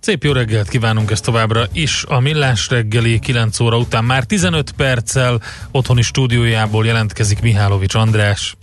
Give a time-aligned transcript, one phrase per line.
[0.00, 2.04] Szép jó reggelt kívánunk ezt továbbra is.
[2.08, 8.56] A Millás reggeli 9 óra után már 15 perccel otthoni stúdiójából jelentkezik Mihálovics András.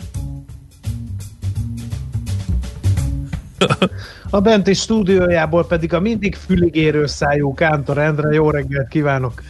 [4.30, 8.34] A benti stúdiójából pedig a mindig füligérő szájú Kántor Endre.
[8.34, 9.42] Jó reggelt kívánok!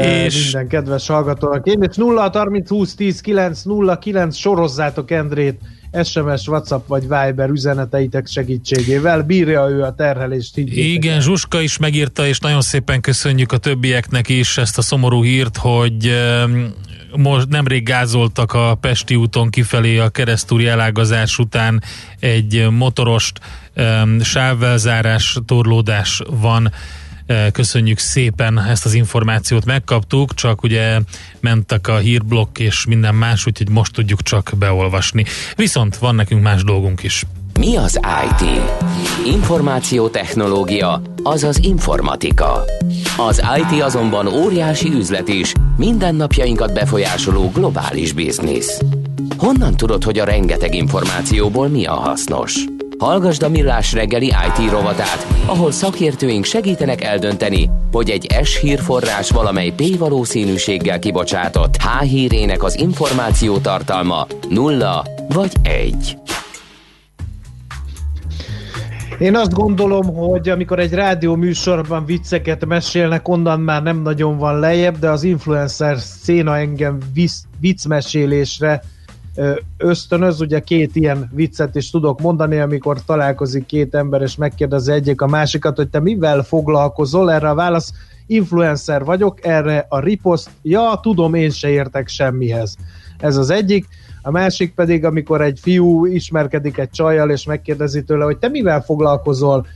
[0.00, 0.42] És...
[0.42, 1.66] Minden kedves hallgatónak.
[1.66, 5.60] Én és 0 30 20 10 9 0 9 sorozzátok Endrét
[6.04, 9.22] SMS, WhatsApp vagy Viber üzeneteitek segítségével.
[9.22, 10.56] Bírja ő a terhelést.
[10.56, 11.20] Igen, el.
[11.20, 16.14] Zsuska is megírta, és nagyon szépen köszönjük a többieknek is ezt a szomorú hírt, hogy
[17.16, 21.82] most nemrég gázoltak a Pesti úton kifelé a keresztúri elágazás után
[22.18, 23.40] egy motorost,
[24.20, 26.72] sávvelzárás, torlódás van
[27.52, 31.00] Köszönjük szépen ezt az információt, megkaptuk, csak ugye
[31.40, 35.24] mentek a hírblokk és minden más, úgyhogy most tudjuk csak beolvasni.
[35.56, 37.24] Viszont van nekünk más dolgunk is.
[37.58, 38.60] Mi az IT?
[39.26, 42.64] Információtechnológia, azaz informatika.
[43.16, 48.80] Az IT azonban óriási üzlet is, mindennapjainkat befolyásoló globális biznisz.
[49.36, 52.64] Honnan tudod, hogy a rengeteg információból mi a hasznos?
[53.00, 59.70] Hallgasd a Millás reggeli IT rovatát, ahol szakértőink segítenek eldönteni, hogy egy S hírforrás valamely
[59.70, 66.16] P valószínűséggel kibocsátott H hírének az információ tartalma nulla vagy egy.
[69.18, 74.58] Én azt gondolom, hogy amikor egy rádió műsorban vicceket mesélnek, onnan már nem nagyon van
[74.58, 78.82] lejjebb, de az influencer széna engem visz, viccmesélésre
[79.76, 85.20] ösztönöz, ugye két ilyen viccet is tudok mondani, amikor találkozik két ember, és megkérdezi egyik
[85.20, 87.92] a másikat, hogy te mivel foglalkozol, erre a válasz,
[88.26, 92.76] influencer vagyok, erre a riposzt, ja, tudom, én se értek semmihez.
[93.18, 93.86] Ez az egyik.
[94.22, 98.82] A másik pedig, amikor egy fiú ismerkedik egy csajjal, és megkérdezi tőle, hogy te mivel
[98.82, 99.66] foglalkozol,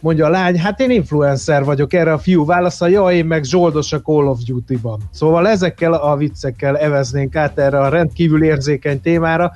[0.00, 3.92] Mondja a lány, hát én influencer vagyok, erre a fiú válasza, ja, én meg zsoldos
[3.92, 5.00] a Call of Duty-ban.
[5.10, 9.52] Szóval ezekkel a viccekkel eveznénk át erre a rendkívül érzékeny témára,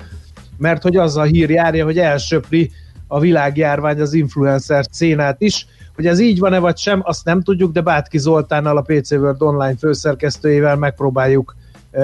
[0.57, 2.71] mert hogy az a hír járja, hogy elsöpri
[3.07, 5.67] a világjárvány az influencer szénát is.
[5.95, 9.41] Hogy ez így van-e vagy sem, azt nem tudjuk, de Bátki Zoltánnal, a PC World
[9.41, 11.55] Online főszerkesztőjével megpróbáljuk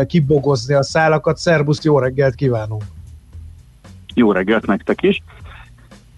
[0.07, 1.37] kibogozni a szálakat.
[1.37, 2.83] Szerbuszt, jó reggelt kívánunk!
[4.13, 5.23] Jó reggelt nektek is!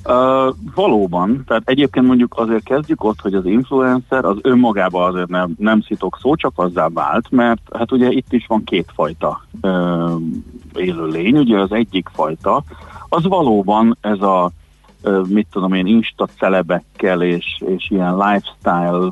[0.06, 5.53] Uh, valóban, tehát egyébként mondjuk azért kezdjük ott, hogy az influencer az önmagában azért nem,
[5.58, 10.12] nem szitok szó, csak azzá vált, mert hát ugye itt is van kétfajta uh,
[10.74, 12.63] élőlény, ugye az egyik fajta,
[13.09, 14.52] az valóban ez a
[15.28, 19.12] mit tudom én, insta celebekkel és, és ilyen lifestyle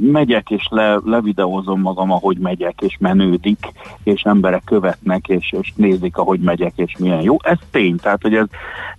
[0.00, 3.58] megyek és le, levideózom magam, ahogy megyek, és menődik,
[4.02, 7.36] és emberek követnek, és, és nézik, ahogy megyek, és milyen jó.
[7.42, 8.46] Ez tény, tehát hogy ez,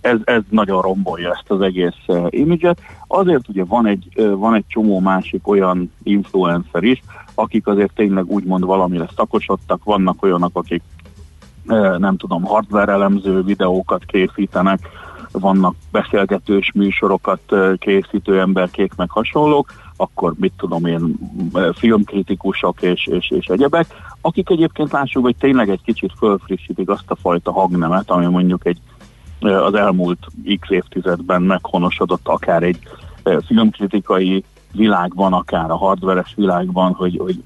[0.00, 2.80] ez, ez nagyon rombolja ezt az egész uh, imidzset.
[3.06, 7.02] Azért ugye van egy, uh, van egy csomó másik olyan influencer is,
[7.34, 10.82] akik azért tényleg úgymond valamire szakosodtak, vannak olyanok, akik
[11.66, 14.78] uh, nem tudom, hardware elemző videókat készítenek,
[15.38, 17.40] vannak beszélgetős műsorokat
[17.78, 21.18] készítő emberkék, meg hasonlók, akkor mit tudom én,
[21.74, 23.86] filmkritikusok és, és, és egyebek,
[24.20, 28.78] akik egyébként lássuk, hogy tényleg egy kicsit fölfrissítik azt a fajta hangnemet, ami mondjuk egy
[29.40, 30.26] az elmúlt
[30.60, 32.78] x évtizedben meghonosodott akár egy
[33.46, 34.44] filmkritikai
[34.76, 37.42] világban, akár a hardveres világban, hogy, hogy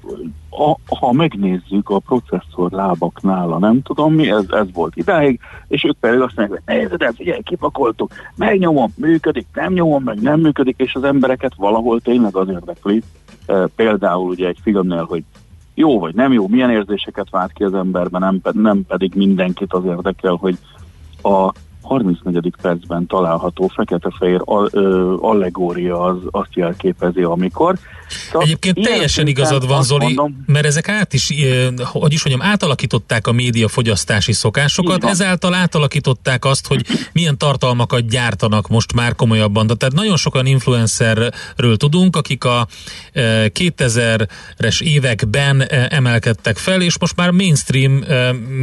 [0.49, 5.83] a, ha megnézzük a processzor lábaknál, a nem tudom mi, ez, ez volt idáig, és
[5.83, 10.39] ők pedig azt mondják, hogy nézd el, figyelj, kipakoltuk, megnyomom, működik, nem nyomom, meg nem
[10.39, 13.03] működik, és az embereket valahol tényleg az érdekli,
[13.45, 15.23] e, például ugye egy filmnél, hogy
[15.73, 19.85] jó vagy nem jó, milyen érzéseket vált ki az emberben, nem, nem pedig mindenkit az
[19.85, 20.57] érdekel, hogy
[21.23, 21.51] a
[21.91, 22.53] 34.
[22.61, 24.41] percben található fekete-fehér
[25.19, 27.77] allegória az azt jelképezi, amikor.
[28.25, 31.33] Szóval Egyébként teljesen igazad van, Zoli, mondom, mert ezek át is,
[31.77, 38.67] hogy is mondjam, átalakították a média fogyasztási szokásokat, ezáltal átalakították azt, hogy milyen tartalmakat gyártanak
[38.67, 39.67] most már komolyabban.
[39.67, 42.67] Tehát nagyon sokan influencerről tudunk, akik a
[43.13, 47.91] 2000-es években emelkedtek fel, és most már mainstream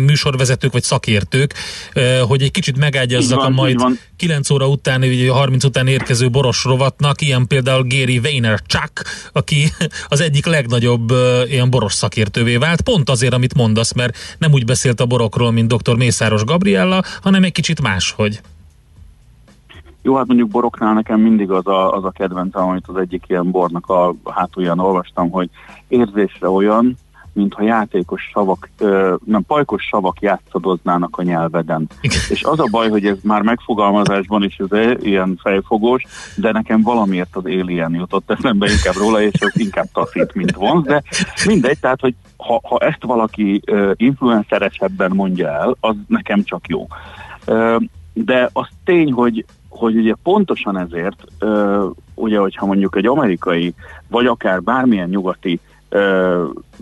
[0.06, 1.54] műsorvezetők vagy szakértők,
[2.28, 6.30] hogy egy kicsit megállja vigyázzak van, a majd 9 óra után, vagy 30 után érkező
[6.30, 8.92] boros rovatnak, ilyen például Gary Vaynerchuk,
[9.32, 9.64] aki
[10.08, 11.12] az egyik legnagyobb
[11.48, 15.74] ilyen boros szakértővé vált, pont azért, amit mondasz, mert nem úgy beszélt a borokról, mint
[15.74, 15.96] dr.
[15.96, 18.40] Mészáros Gabriella, hanem egy kicsit máshogy.
[20.02, 23.50] Jó, hát mondjuk boroknál nekem mindig az a, az a kedvencem, amit az egyik ilyen
[23.50, 25.50] bornak a hátulján olvastam, hogy
[25.88, 26.96] érzésre olyan,
[27.32, 28.68] mintha játékos savak,
[29.24, 31.88] nem, pajkos savak játszadoznának a nyelveden.
[32.28, 36.04] És az a baj, hogy ez már megfogalmazásban is ez ilyen fejfogós,
[36.36, 40.84] de nekem valamiért az Alien jutott eszembe inkább róla, és ez inkább taszít, mint vonz,
[40.84, 41.02] de
[41.46, 46.86] mindegy, tehát, hogy ha, ha ezt valaki uh, influenceresebben mondja el, az nekem csak jó.
[48.12, 51.84] De az tény, hogy hogy ugye pontosan ezért, uh,
[52.14, 53.74] ugye, hogyha mondjuk egy amerikai,
[54.08, 55.60] vagy akár bármilyen nyugati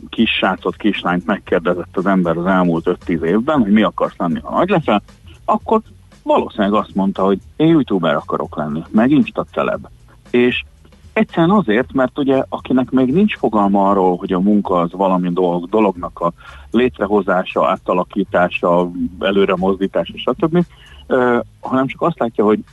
[0.08, 4.56] kis srácot, kislányt megkérdezett az ember az elmúlt 5-10 évben, hogy mi akarsz lenni, ha
[4.56, 5.02] nagy leszel,
[5.44, 5.80] akkor
[6.22, 9.86] valószínűleg azt mondta, hogy én youtuber akarok lenni, meg insta celeb.
[10.30, 10.64] És
[11.12, 15.68] egyszerűen azért, mert ugye akinek még nincs fogalma arról, hogy a munka az valami dolog,
[15.68, 16.32] dolognak a
[16.70, 20.64] létrehozása, átalakítása, előre mozdítása, stb.,
[21.08, 22.64] uh, hanem csak azt látja, hogy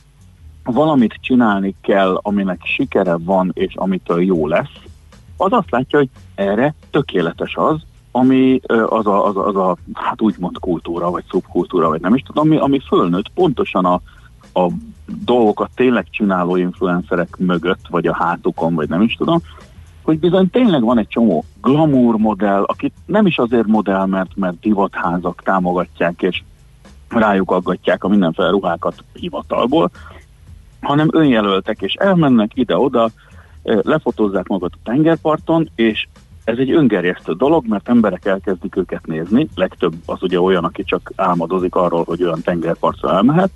[0.64, 4.72] valamit csinálni kell, aminek sikere van, és amitől jó lesz,
[5.44, 7.76] az azt látja, hogy erre tökéletes az,
[8.10, 12.22] ami az a, az a, az a hát úgymond kultúra, vagy szubkultúra, vagy nem is
[12.22, 14.00] tudom, ami, ami fölnőtt pontosan a,
[14.60, 14.70] a
[15.24, 19.40] dolgokat tényleg csináló influencerek mögött, vagy a hátukon, vagy nem is tudom,
[20.02, 24.60] hogy bizony tényleg van egy csomó glamour modell, akit nem is azért modell, mert, mert
[24.60, 26.42] divatházak támogatják, és
[27.08, 29.90] rájuk aggatják a mindenféle ruhákat hivatalból,
[30.80, 33.10] hanem önjelöltek, és elmennek ide-oda,
[33.64, 36.06] lefotózzák magat a tengerparton, és
[36.44, 41.12] ez egy öngerjesztő dolog, mert emberek elkezdik őket nézni, legtöbb az ugye olyan, aki csak
[41.16, 43.50] álmodozik arról, hogy olyan tengerpartra elmehet,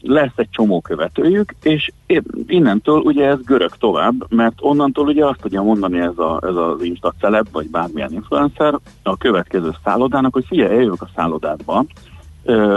[0.00, 1.90] lesz egy csomó követőjük, és
[2.46, 6.82] innentől ugye ez görög tovább, mert onnantól ugye azt tudja mondani ez, a, ez az
[6.82, 11.84] Insta celeb, vagy bármilyen influencer a következő szállodának, hogy figyelj, eljövök a szállodádba,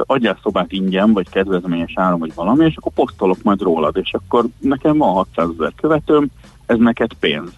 [0.06, 4.46] adjál szobát ingyen, vagy kedvezményes áron, vagy valami, és akkor posztolok majd rólad, és akkor
[4.60, 6.28] nekem van 600 ezer követőm,
[6.66, 7.50] ez neked pénz.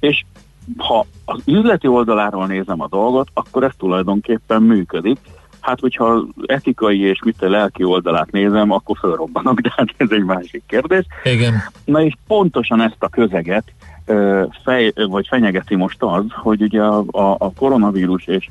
[0.00, 0.24] És
[0.76, 5.18] ha az üzleti oldaláról nézem a dolgot, akkor ez tulajdonképpen működik.
[5.60, 10.24] Hát, hogyha etikai és mit a lelki oldalát nézem, akkor fölrobbanok, de hát ez egy
[10.24, 11.06] másik kérdés.
[11.24, 11.54] Igen.
[11.84, 13.64] Na és pontosan ezt a közeget
[14.64, 18.48] fej, vagy fenyegeti most az, hogy ugye a, a, a koronavírus és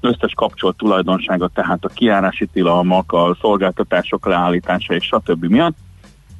[0.00, 5.44] összes kapcsolt tulajdonsága, tehát a kiárási tilalmak, a szolgáltatások leállítása és stb.
[5.44, 5.76] miatt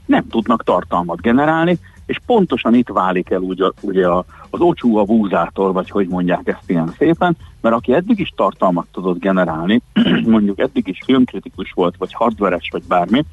[0.07, 5.05] nem tudnak tartalmat generálni, és pontosan itt válik el úgy, ugye a, az ocsú a
[5.05, 9.83] vúzától, vagy hogy mondják ezt ilyen szépen, mert aki eddig is tartalmat tudott generálni,
[10.25, 13.25] mondjuk eddig is filmkritikus volt, vagy hardveres, vagy bármi,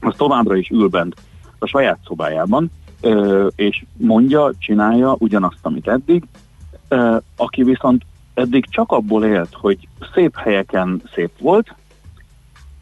[0.00, 1.14] az továbbra is ül bent
[1.58, 2.70] a saját szobájában,
[3.54, 6.24] és mondja, csinálja ugyanazt, amit eddig,
[7.36, 8.04] aki viszont
[8.34, 11.74] eddig csak abból élt, hogy szép helyeken szép volt,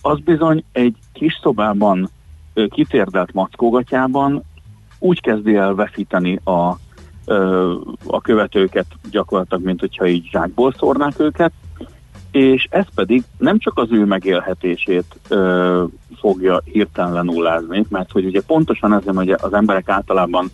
[0.03, 2.11] az bizony egy kis szobában
[2.69, 4.43] kitérdelt mackógatjában
[4.99, 6.79] úgy kezdi el veszíteni a,
[8.07, 11.53] a követőket gyakorlatilag, mint hogyha így zsákból szórnák őket,
[12.31, 15.85] és ez pedig nem csak az ő megélhetését ö,
[16.17, 20.51] fogja hirtelen lenullázni, mert hogy ugye pontosan ezzel, hogy az emberek általában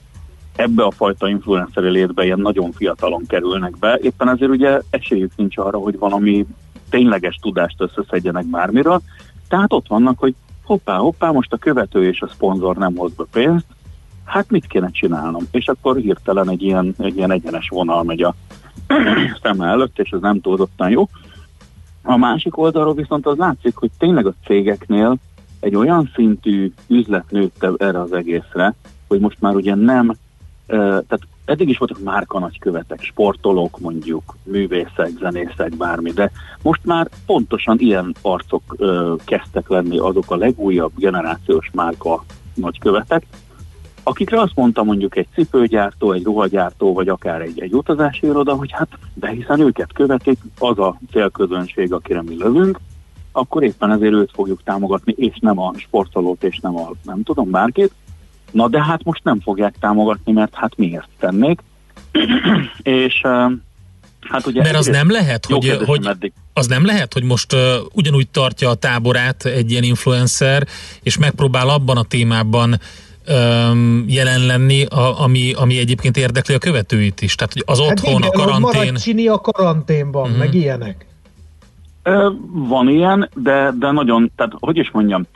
[0.56, 5.58] ebbe a fajta influenceri létbe ilyen nagyon fiatalon kerülnek be, éppen ezért ugye esélyük nincs
[5.58, 6.46] arra, hogy valami
[6.90, 9.00] tényleges tudást összeszedjenek bármiről,
[9.48, 10.34] tehát ott vannak, hogy
[10.64, 13.66] hoppá, hoppá, most a követő és a szponzor nem hoz be pénzt,
[14.24, 15.46] hát mit kéne csinálnom?
[15.50, 18.34] És akkor hirtelen egy ilyen, egy ilyen egyenes vonal megy a
[19.42, 21.08] szeme előtt, és ez nem túlzottan jó.
[22.02, 25.16] A másik oldalról viszont az látszik, hogy tényleg a cégeknél
[25.60, 28.74] egy olyan szintű üzlet nőtte erre az egészre,
[29.08, 30.16] hogy most már ugye nem
[30.66, 36.30] tehát eddig is voltak márka nagykövetek, sportolók mondjuk, művészek, zenészek, bármi, de
[36.62, 43.26] most már pontosan ilyen arcok ö, kezdtek lenni azok a legújabb generációs márka nagykövetek,
[44.02, 48.72] akikre azt mondta mondjuk egy cipőgyártó, egy ruhagyártó, vagy akár egy, egy utazási iroda, hogy
[48.72, 52.80] hát de hiszen őket követik, az a célközönség, akire mi lövünk,
[53.32, 57.50] akkor éppen ezért őt fogjuk támogatni, és nem a sportolót, és nem a nem tudom
[57.50, 57.92] bárkit,
[58.54, 61.60] Na de hát most nem fogják támogatni, mert hát miért tennék.
[62.82, 63.20] és
[64.20, 64.62] hát ugye...
[64.62, 67.60] Mert az nem lehet, hogy, hogy az nem lehet, hogy most uh,
[67.92, 70.66] ugyanúgy tartja a táborát egy ilyen influencer,
[71.02, 72.80] és megpróbál abban a témában
[73.28, 77.34] um, jelen lenni, a, ami, ami egyébként érdekli a követőit is.
[77.34, 78.92] Tehát hogy az hát otthon, igen, a karantén...
[78.92, 80.38] Maradj a karanténban, uh-huh.
[80.38, 81.06] meg ilyenek.
[82.52, 85.26] Van ilyen, de, de nagyon, tehát hogy is mondjam,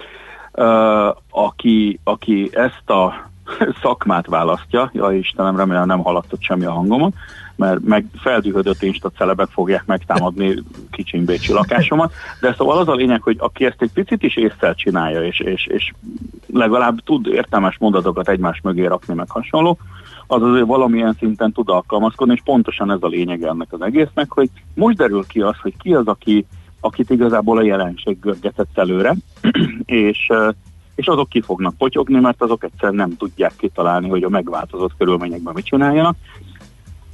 [1.30, 3.28] aki, aki ezt a
[3.82, 7.14] szakmát választja, ja Istenem, remélem nem haladtott semmi a hangomon,
[7.56, 13.22] mert meg feldühödött insta celebek fogják megtámadni kicsin bécsi lakásomat, de szóval az a lényeg,
[13.22, 15.92] hogy aki ezt egy picit is észre csinálja, és, és, és
[16.52, 19.78] legalább tud értelmes mondatokat egymás mögé rakni, meg hasonló,
[20.26, 24.50] az azért valamilyen szinten tud alkalmazkodni, és pontosan ez a lényeg ennek az egésznek, hogy
[24.74, 26.46] most derül ki az, hogy ki az, aki,
[26.80, 29.14] akit igazából a jelenség görgetett előre,
[29.84, 30.28] és,
[30.94, 35.54] és azok ki fognak potyogni, mert azok egyszer nem tudják kitalálni, hogy a megváltozott körülményekben
[35.54, 36.16] mit csináljanak,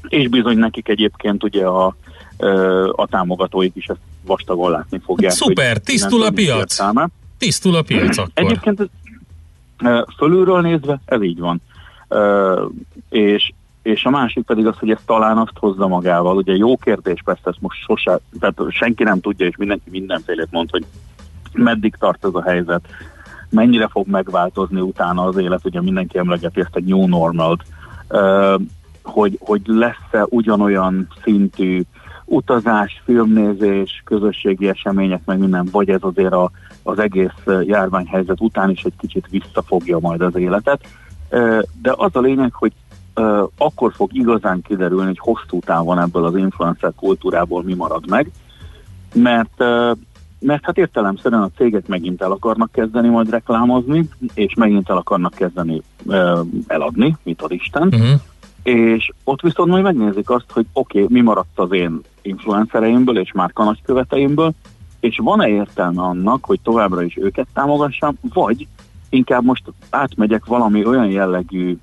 [0.08, 1.96] és bizony nekik egyébként ugye a,
[2.90, 5.32] a támogatóik is ezt vastagon látni fogják.
[5.32, 6.76] Szuper, tisztul a piac.
[7.38, 8.30] Tisztul a piac akkor.
[8.34, 8.90] Egyébként
[10.16, 11.60] fölülről nézve ez így van.
[13.08, 13.52] És,
[13.84, 16.36] és a másik pedig az, hogy ez talán azt hozza magával.
[16.36, 20.70] Ugye jó kérdés, persze ezt most sose, tehát senki nem tudja, és mindenki mindenfélét mond,
[20.70, 20.84] hogy
[21.52, 22.86] meddig tart ez a helyzet,
[23.50, 27.58] mennyire fog megváltozni utána az élet, ugye mindenki emlegeti ezt egy new normal
[29.04, 31.82] hogy, hogy lesz-e ugyanolyan szintű
[32.24, 36.50] utazás, filmnézés, közösségi események, meg minden, vagy ez azért a,
[36.82, 40.86] az egész járványhelyzet után is egy kicsit visszafogja majd az életet.
[41.82, 42.72] De az a lényeg, hogy
[43.58, 48.30] akkor fog igazán kiderülni, hogy hosszú távon ebből az influencer kultúrából mi marad meg,
[49.14, 49.64] mert
[50.38, 55.34] mert hát értelemszerűen a cégek megint el akarnak kezdeni majd reklámozni, és megint el akarnak
[55.34, 55.82] kezdeni
[56.66, 58.20] eladni, mit ad Isten, uh-huh
[58.64, 63.32] és ott viszont majd megnézik azt, hogy oké, okay, mi maradt az én influencereimből és
[63.32, 64.52] márka nagyköveteimből,
[65.00, 68.66] és van-e értelme annak, hogy továbbra is őket támogassam, vagy
[69.08, 71.76] inkább most átmegyek valami olyan jellegű,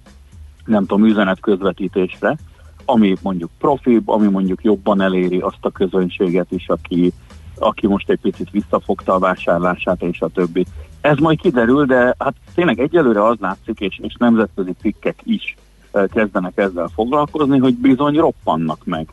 [0.65, 2.37] nem tudom, üzenet közvetítésre,
[2.85, 7.13] ami mondjuk profibb, ami mondjuk jobban eléri azt a közönséget is, aki,
[7.55, 10.65] aki most egy picit visszafogta a vásárlását és a többi.
[11.01, 15.55] Ez majd kiderül, de hát tényleg egyelőre az látszik, és, és nemzetközi cikkek is
[16.13, 19.07] kezdenek ezzel foglalkozni, hogy bizony roppannak meg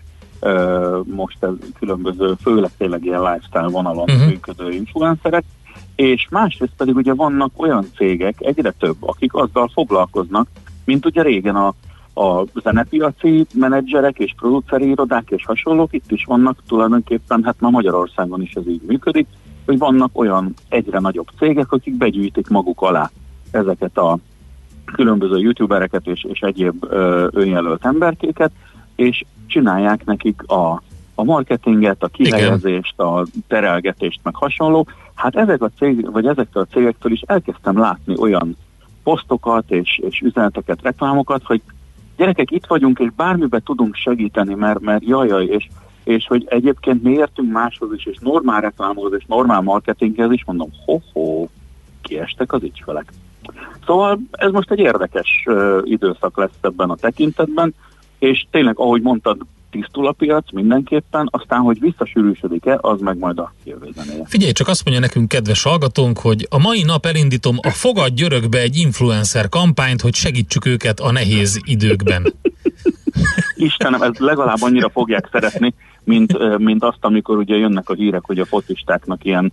[1.04, 4.26] most ez különböző, főleg tényleg ilyen lifestyle vonalon uh-huh.
[4.26, 5.44] működő influencerek,
[5.94, 10.48] és másrészt pedig ugye vannak olyan cégek, egyre több, akik azzal foglalkoznak,
[10.88, 11.74] mint ugye régen a,
[12.20, 18.42] a zenepiaci menedzserek és produceri irodák és hasonlók, itt is vannak tulajdonképpen, hát már Magyarországon
[18.42, 19.26] is ez így működik,
[19.66, 23.10] hogy vannak olyan egyre nagyobb cégek, akik begyűjtik maguk alá
[23.50, 24.18] ezeket a
[24.84, 28.50] különböző youtubereket és, és egyéb ö, önjelölt emberkéket,
[28.96, 30.82] és csinálják nekik a,
[31.14, 34.86] a marketinget, a kihelyezést, a terelgetést, meg hasonló.
[35.14, 38.56] Hát ezek a cég, vagy ezektől a cégektől is elkezdtem látni olyan
[39.08, 41.62] posztokat és, és üzeneteket, reklámokat, hogy
[42.16, 45.68] gyerekek, itt vagyunk, és bármibe tudunk segíteni, mert, mert jajjaj, és,
[46.04, 50.70] és hogy egyébként mi értünk máshoz is, és normál reklámhoz, és normál marketinghez is, mondom,
[50.84, 51.46] ho-ho,
[52.02, 53.12] kiestek az ügyfelek.
[53.86, 57.74] Szóval ez most egy érdekes uh, időszak lesz ebben a tekintetben,
[58.18, 59.38] és tényleg, ahogy mondtad,
[59.70, 64.24] tisztul a piac mindenképpen, aztán, hogy visszasűrűsödik-e, az meg majd a jövő zenéje.
[64.26, 68.58] Figyelj, csak azt mondja nekünk, kedves hallgatónk, hogy a mai nap elindítom a Fogad Györökbe
[68.58, 72.32] egy influencer kampányt, hogy segítsük őket a nehéz időkben.
[73.56, 78.38] Istenem, ez legalább annyira fogják szeretni, mint, mint azt, amikor ugye jönnek a hírek, hogy
[78.38, 79.52] a focistáknak ilyen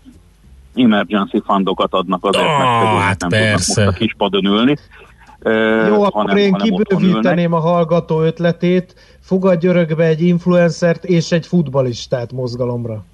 [0.75, 3.73] emergency fundokat adnak azért, oh, mert hát nem persze.
[3.73, 4.77] tudnak most a kispadon ülni.
[5.87, 8.95] Jó, akkor hanem, én kibővíteném a hallgató ötletét,
[9.25, 13.05] fogadj örökbe egy influencert és egy futbalistát mozgalomra.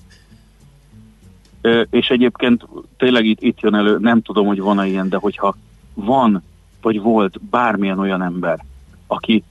[1.89, 5.55] És egyébként tényleg itt, itt jön elő, nem tudom, hogy van-e ilyen, de hogyha
[5.93, 6.43] van,
[6.81, 8.65] vagy volt bármilyen olyan ember,
[9.07, 9.43] aki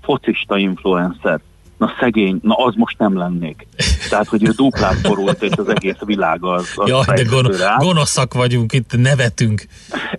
[0.00, 1.40] focista influencer,
[1.80, 3.66] na szegény, na az most nem lennék.
[4.08, 8.34] Tehát, hogy ő duplát borult, és az egész világ az, az Jaj, de gon- gonoszak
[8.34, 9.62] vagyunk, itt nevetünk.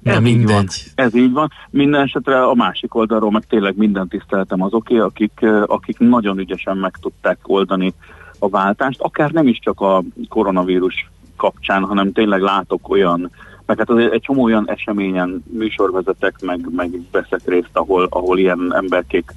[0.02, 0.42] Na, ez mindegy.
[0.42, 1.06] Így van.
[1.06, 1.52] Ez így van.
[1.70, 6.98] Minden esetre a másik oldalról meg tényleg minden tiszteltem azoké, akik, akik nagyon ügyesen meg
[7.02, 7.94] tudták oldani
[8.40, 13.32] a váltást, akár nem is csak a koronavírus kapcsán, hanem tényleg látok olyan,
[13.72, 18.74] meg hát azért egy csomó olyan eseményen műsorvezetek, meg, meg veszek részt, ahol, ahol ilyen
[18.76, 19.34] emberkék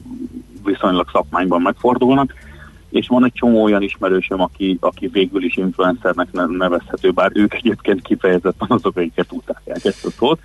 [0.65, 2.35] viszonylag szakmányban megfordulnak,
[2.91, 8.03] és van egy csomó olyan ismerősöm, aki, aki végül is influencernek nevezhető, bár ők egyébként
[8.03, 10.41] kifejezetten azok, akiket utálják ezt a szót.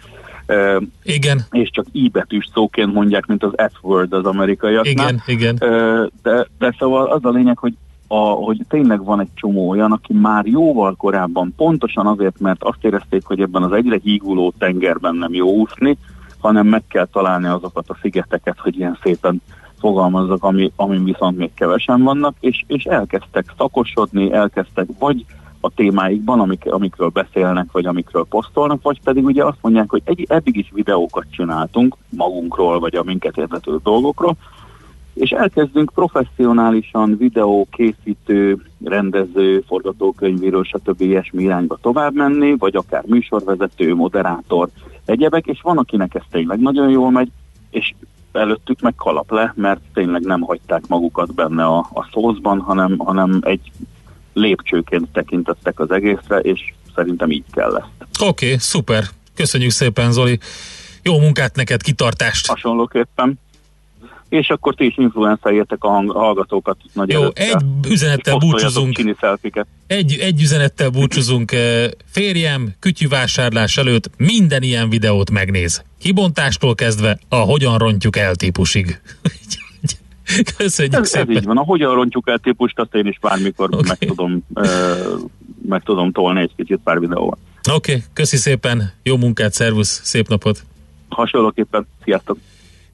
[0.47, 1.41] Uh, igen.
[1.51, 4.91] És csak i betűs szóként mondják, mint az F-word az amerikaiaknál.
[4.91, 5.57] Igen, igen.
[5.61, 7.73] Uh, de, de szóval az a lényeg, hogy
[8.11, 12.83] a, hogy tényleg van egy csomó olyan, aki már jóval korábban, pontosan azért, mert azt
[12.83, 15.97] érezték, hogy ebben az egyre híguló tengerben nem jó úszni,
[16.39, 19.41] hanem meg kell találni azokat a szigeteket, hogy ilyen szépen
[19.79, 25.25] fogalmazzak, ami, amin viszont még kevesen vannak, és, és elkezdtek szakosodni, elkezdtek vagy
[25.61, 30.25] a témáikban, amik, amikről beszélnek, vagy amikről posztolnak, vagy pedig ugye azt mondják, hogy egy,
[30.29, 34.35] eddig is videókat csináltunk magunkról, vagy a minket értető dolgokról,
[35.19, 41.01] és elkezdünk professzionálisan videó készítő, rendező, forgatókönyvíró, stb.
[41.01, 44.69] ilyesmi irányba tovább menni, vagy akár műsorvezető, moderátor,
[45.05, 47.29] egyebek, és van, akinek ez tényleg nagyon jól megy,
[47.69, 47.93] és
[48.31, 53.39] előttük meg kalap le, mert tényleg nem hagyták magukat benne a, a szózban, hanem, hanem
[53.41, 53.71] egy
[54.33, 58.21] lépcsőként tekintettek az egészre, és szerintem így kell ezt.
[58.21, 59.03] Oké, okay, szuper.
[59.35, 60.39] Köszönjük szépen, Zoli.
[61.03, 62.47] Jó munkát neked, kitartást!
[62.47, 63.39] Hasonlóképpen
[64.29, 67.43] és akkor ti is influencerjetek a hang, hallgatókat nagy Jó, előtte.
[67.43, 68.97] egy üzenettel búcsúzunk.
[69.87, 71.51] Egy, egy üzenettel búcsúzunk.
[71.51, 75.83] Eh, férjem kütyűvásárlás előtt minden ilyen videót megnéz.
[75.99, 79.01] Kibontástól kezdve a hogyan rontjuk el típusig.
[80.57, 81.29] Köszönjük ez, szépen.
[81.29, 81.57] Ez így van.
[81.57, 83.87] A hogyan rontjuk el típust, azt én is bármikor okay.
[83.87, 84.65] meg, tudom, uh,
[85.67, 87.37] meg tudom tolni egy kicsit pár videóval.
[87.71, 90.63] Oké, okay, köszi szépen, jó munkát, szervusz, szép napot!
[91.09, 92.37] Hasonlóképpen, sziasztok!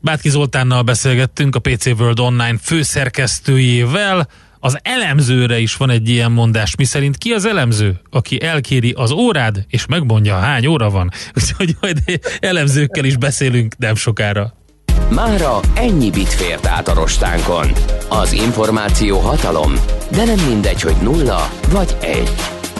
[0.05, 4.27] Bátki Zoltánnal beszélgettünk, a PC World Online főszerkesztőjével.
[4.59, 9.11] Az elemzőre is van egy ilyen mondás, mi szerint ki az elemző, aki elkéri az
[9.11, 11.11] órád, és megmondja, hány óra van.
[11.41, 11.97] Úgyhogy majd
[12.39, 14.53] elemzőkkel is beszélünk nem sokára.
[15.09, 17.71] Mára ennyi bit fért át a rostánkon.
[18.09, 19.73] Az információ hatalom,
[20.11, 22.31] de nem mindegy, hogy nulla vagy egy.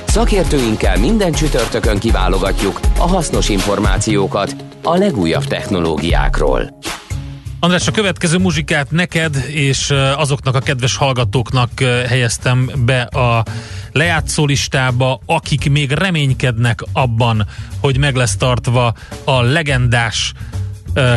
[0.08, 6.78] Szakértőinkkel minden csütörtökön kiválogatjuk a hasznos információkat a legújabb technológiákról.
[7.66, 11.70] András, a következő muzsikát neked és azoknak a kedves hallgatóknak
[12.08, 13.44] helyeztem be a
[13.92, 17.48] lejátszó listába, akik még reménykednek abban,
[17.80, 18.94] hogy meg lesz tartva
[19.24, 20.34] a legendás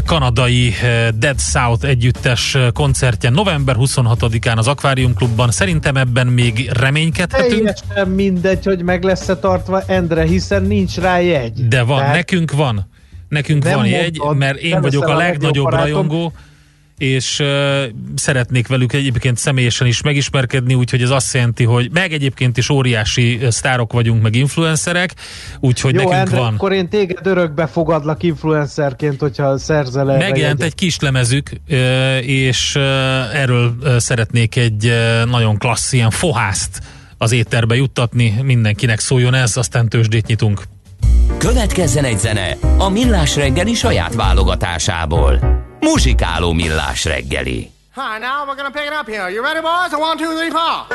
[0.07, 0.75] kanadai
[1.15, 5.51] Dead South együttes koncertje november 26-án az Aquarium Klubban.
[5.51, 7.51] Szerintem ebben még reménykedhetünk.
[7.51, 11.69] Teljesen mindegy, hogy meg lesz-e tartva, Endre, hiszen nincs rá jegy.
[11.69, 12.15] De van, Tehát...
[12.15, 12.89] nekünk van.
[13.29, 16.33] Nekünk nem van jegy, mert én vagyok a legnagyobb a rajongó,
[16.99, 17.83] és uh,
[18.15, 23.41] szeretnék velük egyébként személyesen is megismerkedni, úgyhogy ez azt jelenti, hogy meg egyébként is óriási
[23.49, 25.15] sztárok vagyunk, meg influencerek,
[25.61, 26.55] úgyhogy Jó, nekünk Endre, van.
[26.55, 30.19] akkor én téged örökbe fogadlak influencerként, hogyha szerzel el.
[30.19, 31.51] Megjelent egy kis lemezük,
[32.21, 32.77] és
[33.33, 34.93] erről szeretnék egy
[35.27, 36.81] nagyon klassz ilyen fohászt
[37.19, 40.63] az étterbe juttatni, mindenkinek szóljon ez, aztán tőzsdét nyitunk.
[41.39, 45.39] Következzen egy zene a Millás reggeli saját válogatásából.
[45.81, 47.71] Muzsikáló Millás reggeli.
[47.95, 49.31] Hi, now we're gonna pick it up here.
[49.31, 49.93] You ready, boys?
[49.93, 50.87] One, two, three, four.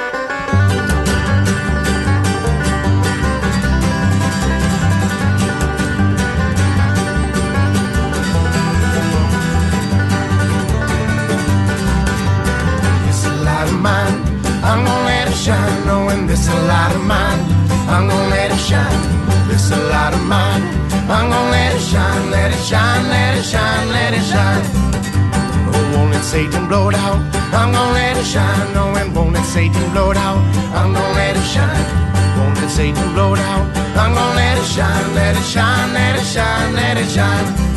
[13.81, 14.15] mine.
[14.63, 17.41] I'm gonna let it shine, knowing this a light of mine.
[17.89, 20.63] I'm gonna let it shine this a light of mine.
[21.09, 24.63] I'm gonna let it shine, let it shine, let it shine, let it shine.
[25.73, 27.19] Oh, won't let Satan blow it out?
[27.53, 28.73] I'm gonna let it shine.
[28.73, 30.39] No, and won't let Satan blow it out?
[30.73, 31.85] I'm gonna let it shine.
[32.37, 33.65] Won't let Satan blow it out?
[33.97, 37.72] I'm gonna let it shine, let it shine, let it shine, let it shine.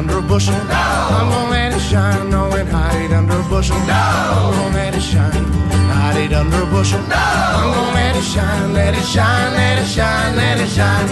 [0.00, 0.54] Under a bushel.
[0.64, 0.84] No.
[1.18, 2.30] I'm gonna let it shine.
[2.30, 3.76] No, and hide it under a bushel.
[3.80, 3.92] No.
[3.92, 5.44] I'm gonna let it shine.
[5.92, 7.02] Hide it under a bushel.
[7.04, 7.16] No.
[7.60, 8.72] I'm gonna let it shine.
[8.72, 9.52] Let it shine.
[9.60, 10.36] Let it shine.
[10.40, 11.08] Let it shine.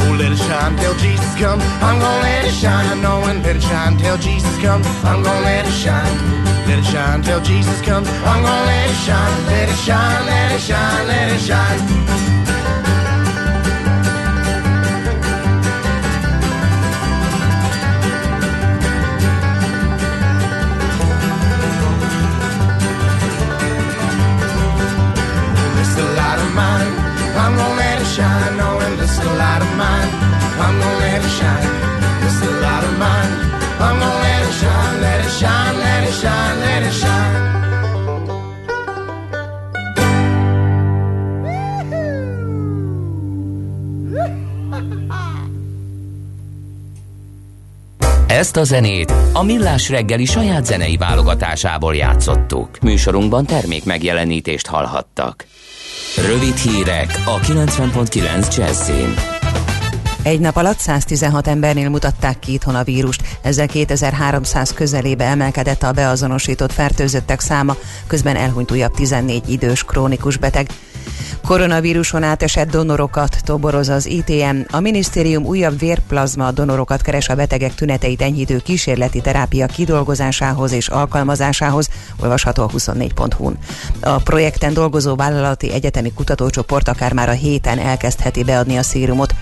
[0.00, 1.62] Oh, let it shine till Jesus comes.
[1.84, 3.02] I'm gonna let it shine.
[3.02, 4.86] No, and let it shine till Jesus comes.
[5.04, 6.16] I'm gonna let it shine.
[6.66, 8.08] Let it shine till Jesus comes.
[8.08, 9.36] I'm gonna let it shine.
[9.52, 10.26] Let it shine.
[10.32, 11.06] Let it shine.
[11.06, 11.78] Let it shine.
[11.78, 12.63] shine,
[31.38, 31.68] shine,
[32.22, 33.32] this the light of mine.
[33.86, 37.42] I'm gonna let it shine, let it shine, let it shine, let it shine.
[48.26, 52.68] Ezt a zenét a Millás reggeli saját zenei válogatásából játszottuk.
[52.82, 55.46] Műsorunkban termék megjelenítést hallhattak.
[56.26, 59.33] Rövid hírek a 90.9 Jazzin.
[60.24, 65.92] Egy nap alatt 116 embernél mutatták ki itthon a vírust, ezzel 2300 közelébe emelkedett a
[65.92, 70.66] beazonosított fertőzöttek száma, közben elhunyt újabb 14 idős krónikus beteg.
[71.46, 74.56] Koronavíruson átesett donorokat toboroz az ITM.
[74.70, 81.88] A minisztérium újabb vérplazma donorokat keres a betegek tüneteit enyhítő kísérleti terápia kidolgozásához és alkalmazásához,
[82.20, 83.58] olvasható a 24.hu-n.
[84.00, 89.34] A projekten dolgozó vállalati egyetemi kutatócsoport akár már a héten elkezdheti beadni a szírumot.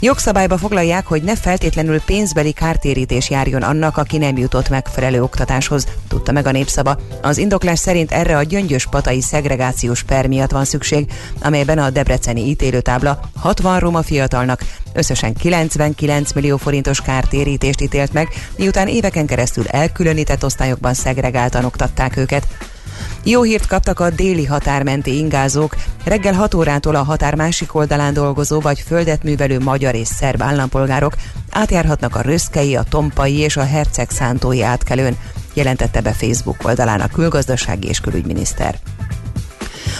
[0.00, 6.32] Jogszabályba foglalják, hogy ne feltétlenül pénzbeli kártérítés járjon annak, aki nem jutott megfelelő oktatáshoz, tudta
[6.32, 6.98] meg a népszava.
[7.22, 12.40] Az indoklás szerint erre a gyöngyös patai szegregációs per miatt van szükség, amelyben a debreceni
[12.40, 20.44] ítélőtábla 60 roma fiatalnak összesen 99 millió forintos kártérítést ítélt meg, miután éveken keresztül elkülönített
[20.44, 22.46] osztályokban szegregáltan oktatták őket.
[23.22, 25.76] Jó hírt kaptak a déli határmenti ingázók.
[26.04, 31.14] Reggel 6 órától a határ másik oldalán dolgozó vagy földet művelő magyar és szerb állampolgárok
[31.50, 35.16] átjárhatnak a Röszkei, a Tompai és a Herceg Szántói átkelőn,
[35.54, 38.78] jelentette be Facebook oldalán a külgazdasági és külügyminiszter.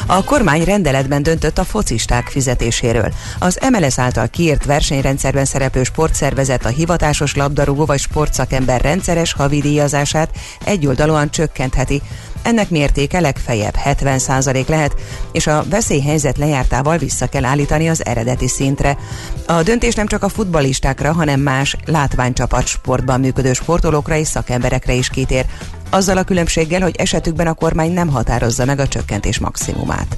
[0.06, 3.12] A kormány rendeletben döntött a focisták fizetéséről.
[3.38, 10.30] Az MLS által kiírt versenyrendszerben szereplő sportszervezet a hivatásos labdarúgó vagy sportszakember rendszeres havidíjazását
[10.64, 12.02] egyoldalúan csökkentheti.
[12.46, 14.94] Ennek mértéke legfeljebb 70% lehet,
[15.32, 18.98] és a veszélyhelyzet lejártával vissza kell állítani az eredeti szintre.
[19.46, 25.08] A döntés nem csak a futbalistákra, hanem más látványcsapat sportban működő sportolókra és szakemberekre is
[25.08, 25.46] kitér.
[25.90, 30.16] Azzal a különbséggel, hogy esetükben a kormány nem határozza meg a csökkentés maximumát.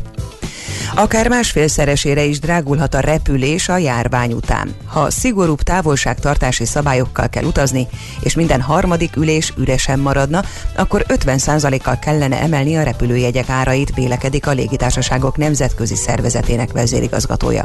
[0.94, 4.74] Akár másfélszeresére is drágulhat a repülés a járvány után.
[4.86, 7.86] Ha szigorúbb távolságtartási szabályokkal kell utazni,
[8.20, 10.42] és minden harmadik ülés üresen maradna,
[10.76, 17.64] akkor 50%-kal kellene emelni a repülőjegyek árait, vélekedik a légitársaságok nemzetközi szervezetének vezérigazgatója.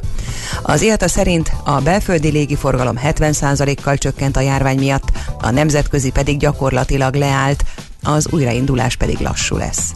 [0.61, 7.15] Az IATA szerint a belföldi légiforgalom 70%-kal csökkent a járvány miatt, a nemzetközi pedig gyakorlatilag
[7.15, 7.63] leállt,
[8.03, 9.93] az újraindulás pedig lassú lesz.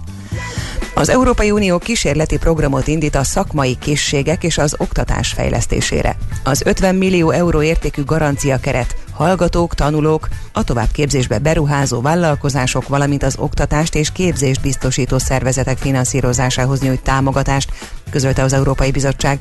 [0.94, 6.18] Az Európai Unió kísérleti programot indít a szakmai készségek és az oktatás fejlesztésére.
[6.44, 13.36] Az 50 millió euró értékű garancia keret hallgatók, tanulók, a továbbképzésbe beruházó vállalkozások, valamint az
[13.38, 17.72] oktatást és képzést biztosító szervezetek finanszírozásához nyújt támogatást,
[18.10, 19.40] közölte az Európai Bizottság.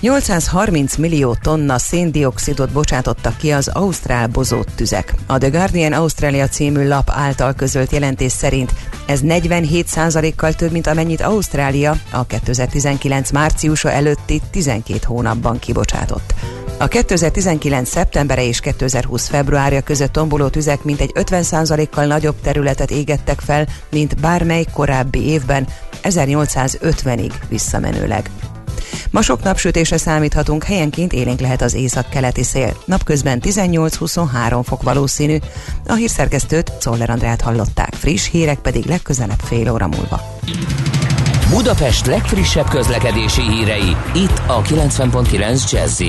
[0.00, 5.14] 830 millió tonna széndiokszidot bocsátottak ki az ausztrál bozót tüzek.
[5.26, 8.72] A The Guardian Australia című lap által közölt jelentés szerint
[9.06, 16.34] ez 47%-kal több, mint amennyit Ausztrália a 2019 márciusa előtti 12 hónapban kibocsátott.
[16.78, 17.88] A 2019.
[17.88, 19.28] szeptembere és 2020.
[19.28, 25.66] februárja között tomboló tüzek mintegy 50%-kal nagyobb területet égettek fel, mint bármely korábbi évben,
[26.02, 28.30] 1850-ig visszamenőleg.
[29.10, 32.76] Ma sok napsütésre számíthatunk, helyenként élénk lehet az észak-keleti szél.
[32.84, 35.36] Napközben 18-23 fok valószínű.
[35.86, 40.38] A hírszerkesztőt Czoller Andrát hallották, friss hírek pedig legközelebb fél óra múlva.
[41.50, 46.02] Budapest legfrissebb közlekedési hírei, itt a 90.9 jazz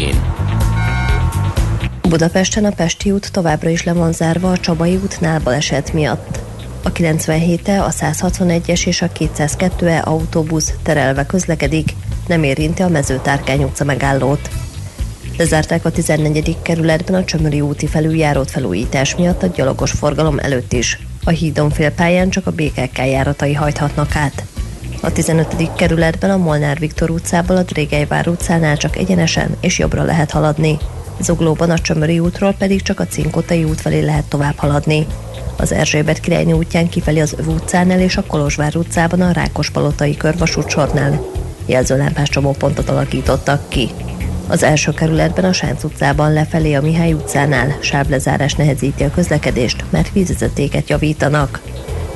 [2.10, 6.49] Budapesten a Pesti út továbbra is le van zárva a Csabai útnál baleset miatt.
[6.84, 11.96] A 97-e, a 161-es és a 202-e autóbusz terelve közlekedik,
[12.28, 14.50] nem érinti a mezőtárkány utca megállót.
[15.38, 16.58] Lezárták a 14.
[16.62, 21.00] kerületben a Csömöri úti felüljárót felújítás miatt a gyalogos forgalom előtt is.
[21.24, 24.44] A hídon félpályán csak a BKK járatai hajthatnak át.
[25.02, 25.76] A 15.
[25.76, 30.78] kerületben a Molnár Viktor utcából a Drégelyvár utcánál csak egyenesen és jobbra lehet haladni.
[31.22, 35.06] Zuglóban a Csömöri útról pedig csak a Cinkotai út felé lehet tovább haladni.
[35.58, 40.70] Az Erzsébet királynő útján kifelé az Öv utcánál és a Kolozsvár utcában a Rákospalotai körvasút
[40.70, 41.22] sornál
[41.66, 43.90] jelzőlámpás csomópontot alakítottak ki.
[44.48, 50.12] Az első kerületben a Sánc utcában lefelé a Mihály utcánál sávlezárás nehezíti a közlekedést, mert
[50.14, 51.62] vízvezetéket javítanak.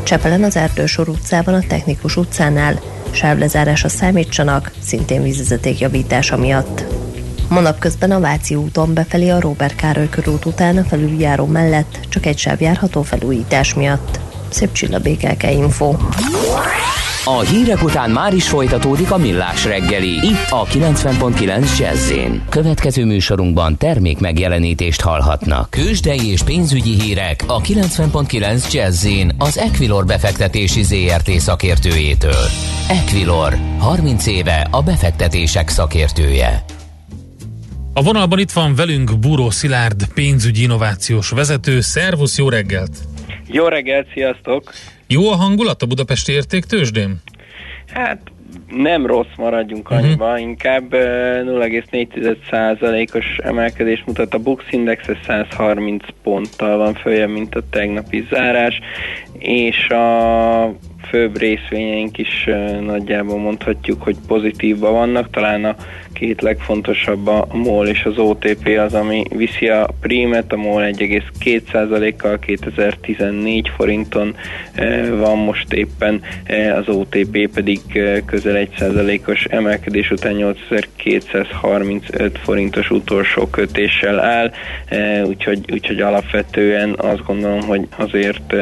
[0.03, 6.83] Csepelen az Erdősor utcában a Technikus utcánál sávlezárásra számítsanak, szintén vízvezeték javítása miatt.
[7.49, 12.25] Ma közben a Váci úton befelé a Robert Károly körút után a felüljáró mellett csak
[12.25, 14.19] egy sáv járható felújítás miatt.
[14.49, 15.95] Szép csilla BKK Info.
[17.25, 20.09] A hírek után már is folytatódik a millás reggeli.
[20.09, 22.11] Itt a 90.9 jazz
[22.49, 25.69] Következő műsorunkban termék megjelenítést hallhatnak.
[25.69, 32.45] Kősdei és pénzügyi hírek a 90.9 jazz az Equilor befektetési ZRT szakértőjétől.
[32.87, 36.63] Equilor, 30 éve a befektetések szakértője.
[37.95, 41.81] A vonalban itt van velünk Búró Szilárd, pénzügyi innovációs vezető.
[41.81, 42.97] Szervusz, jó reggelt!
[43.47, 44.71] Jó reggelt, sziasztok!
[45.07, 47.21] Jó a hangulat a budapesti értéktősdén?
[47.93, 48.21] Hát
[48.67, 50.05] nem rossz, maradjunk uh-huh.
[50.05, 58.27] annyiba, inkább 0,4%-os emelkedés mutat a Bux Index, 130 ponttal van följebb, mint a tegnapi
[58.29, 58.79] zárás,
[59.39, 60.75] és a
[61.07, 62.49] főbb részvényeink is
[62.81, 65.29] nagyjából mondhatjuk, hogy pozitívban vannak.
[65.29, 65.75] Talán a
[66.13, 70.53] két legfontosabb a MOL és az OTP az, ami viszi a prímet.
[70.53, 74.35] A MOL 1,2%-kal 2014 forinton
[75.09, 76.21] van most éppen,
[76.75, 77.79] az OTP pedig
[78.25, 84.51] közel 1%-os emelkedés után 8235 forintos utolsó kötéssel áll,
[85.25, 88.53] úgyhogy, úgyhogy alapvetően azt gondolom, hogy azért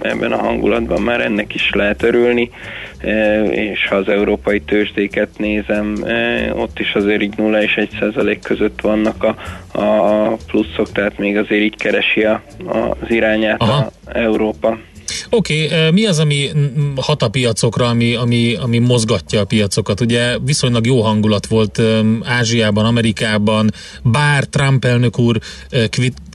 [0.00, 2.50] ebben a hangulatban már ennek is lehet örülni,
[3.50, 5.94] és ha az európai tőzsdéket nézem,
[6.54, 9.36] ott is azért így 0 és 1 százalék között vannak a,
[9.80, 13.90] a pluszok, tehát még azért így keresi a, az irányát Aha.
[14.06, 14.78] a Európa.
[15.30, 16.50] Oké, okay, mi az, ami
[16.96, 20.00] hat a piacokra, ami, ami, ami mozgatja a piacokat?
[20.00, 21.82] Ugye viszonylag jó hangulat volt
[22.22, 23.70] Ázsiában, Amerikában,
[24.02, 25.40] bár Trump elnök úr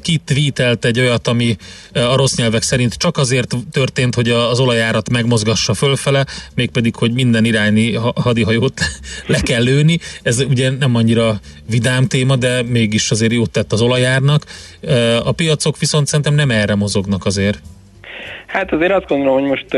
[0.06, 1.58] kitvíitelt egy olyat, ami
[1.94, 7.46] a rossz nyelvek szerint csak azért történt, hogy az olajárat megmozgassa fölfele, mégpedig, hogy minden
[7.46, 8.82] irányi hadihajót
[9.28, 10.00] le kell lőni.
[10.24, 14.46] Ez ugye nem annyira vidám téma, de mégis azért jót tett az olajárnak.
[15.24, 17.62] A piacok viszont szerintem nem erre mozognak azért.
[18.46, 19.74] Hát azért azt gondolom, hogy most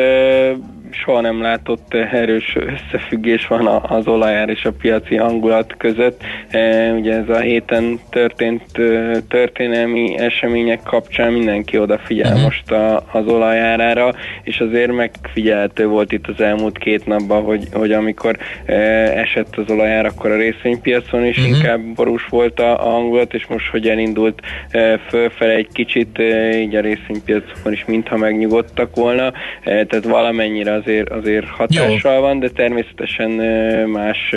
[0.92, 6.22] soha nem látott erős összefüggés van az olajár és a piaci hangulat között.
[6.50, 12.44] E, ugye ez a héten történt e, történelmi események kapcsán mindenki odafigyel uh-huh.
[12.44, 17.92] most a, az olajárára, és azért megfigyelhető volt itt az elmúlt két napban, hogy, hogy
[17.92, 18.74] amikor e,
[19.20, 21.56] esett az olajár, akkor a részvénypiacon is uh-huh.
[21.56, 24.42] inkább borús volt a, a hangulat, és most, hogy elindult
[25.10, 26.20] fölfele egy kicsit,
[26.54, 32.22] így a részvénypiacokon is mintha megnyugodtak volna, tehát valamennyire azért, azért hatással Jó.
[32.22, 33.30] van, de természetesen
[33.90, 34.36] más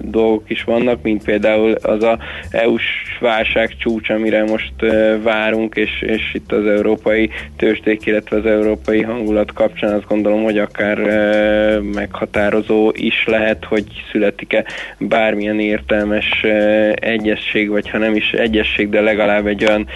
[0.00, 2.18] dolgok is vannak, mint például az a
[2.50, 4.72] EU-s válság csúcs, amire most
[5.22, 10.58] várunk, és, és itt az európai tőzsdék, illetve az európai hangulat kapcsán azt gondolom, hogy
[10.58, 10.98] akár
[11.94, 14.64] meghatározó is lehet, hogy születik-e
[14.98, 16.44] bármilyen értelmes
[16.94, 19.86] egyesség, vagy ha nem is egyesség, de legalább egy olyan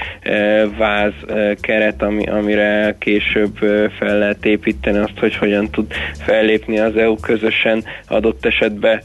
[0.79, 1.13] váz
[1.61, 3.57] keret, ami, amire később
[3.99, 5.93] fel lehet építeni azt, hogy hogyan tud
[6.25, 9.01] fellépni az EU közösen adott esetben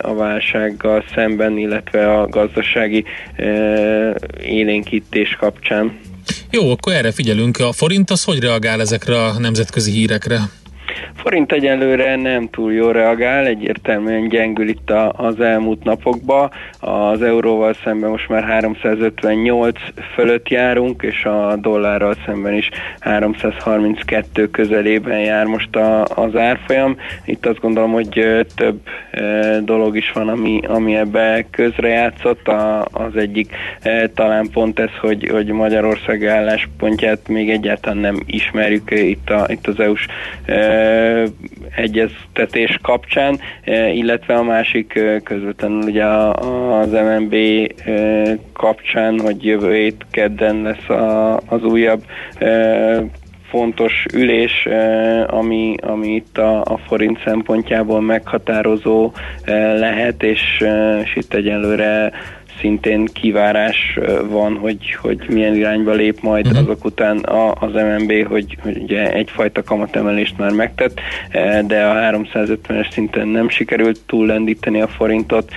[0.00, 3.04] a válsággal szemben, illetve a gazdasági
[4.42, 5.98] élénkítés kapcsán.
[6.50, 7.58] Jó, akkor erre figyelünk.
[7.58, 10.38] A forint az hogy reagál ezekre a nemzetközi hírekre?
[11.14, 16.50] Forint egyelőre nem túl jól reagál, egyértelműen gyengül itt a, az elmúlt napokban.
[16.84, 19.78] Az euróval szemben most már 358
[20.14, 22.68] fölött járunk, és a dollárral szemben is
[23.00, 26.96] 332 közelében jár most a, az árfolyam.
[27.24, 28.80] Itt azt gondolom, hogy több
[29.60, 32.48] dolog is van, ami, ami ebbe közrejátszott.
[32.48, 33.54] A, az egyik
[34.14, 39.80] talán pont ez, hogy, hogy Magyarország álláspontját még egyáltalán nem ismerjük itt, a, itt az
[39.80, 40.06] EU-s
[41.76, 43.40] egyeztetés kapcsán,
[43.94, 46.04] illetve a másik közvetlenül ugye
[46.78, 47.34] az MNB
[48.52, 52.02] kapcsán, hogy jövő hét kedden lesz a, az újabb
[53.48, 54.68] fontos ülés,
[55.26, 59.12] ami, ami itt a, a forint szempontjából meghatározó
[59.78, 60.64] lehet, és,
[61.04, 62.12] és itt egyelőre
[62.60, 66.60] szintén kivárás van, hogy, hogy milyen irányba lép majd uh-huh.
[66.60, 71.00] azok után a, az MNB, hogy, hogy ugye egyfajta kamatemelést már megtett,
[71.66, 75.50] de a 350-es szinten nem sikerült túllendíteni a forintot,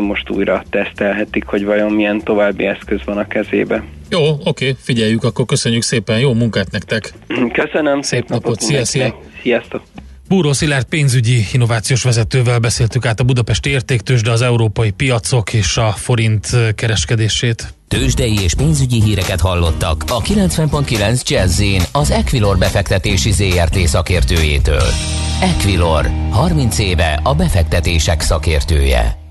[0.00, 3.84] most újra tesztelhetik, hogy vajon milyen további eszköz van a kezébe.
[4.10, 7.12] Jó, oké, figyeljük, akkor köszönjük szépen, jó munkát nektek!
[7.52, 9.20] Köszönöm, szép, szép napot, napot szia, szia!
[9.42, 9.82] Sziasztok!
[10.28, 15.76] Búró Szilárd pénzügyi innovációs vezetővel beszéltük át a Budapesti értéktős, de az európai piacok és
[15.76, 17.74] a forint kereskedését.
[17.88, 24.88] Tőzsdei és pénzügyi híreket hallottak a 90.9 jazz az Equilor befektetési ZRT szakértőjétől.
[25.40, 29.23] Equilor, 30 éve a befektetések szakértője.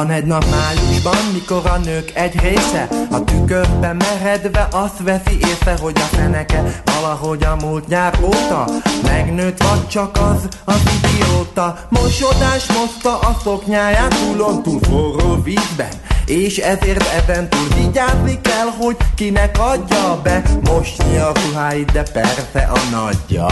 [0.00, 5.76] Van egy nap májusban, mikor a nők egy része A tükörbe meredve azt veszi észre,
[5.80, 8.64] hogy a feneke Valahogy a múlt nyár óta
[9.02, 11.78] Megnőtt vagy csak az, az idióta.
[11.88, 15.92] Mosodás moszta a szoknyáját túlon túl forró vízben
[16.26, 20.42] és ezért ezen túl vigyázni kell, hogy kinek adja be.
[20.64, 23.46] Mosni a ruháit, de persze a nagyja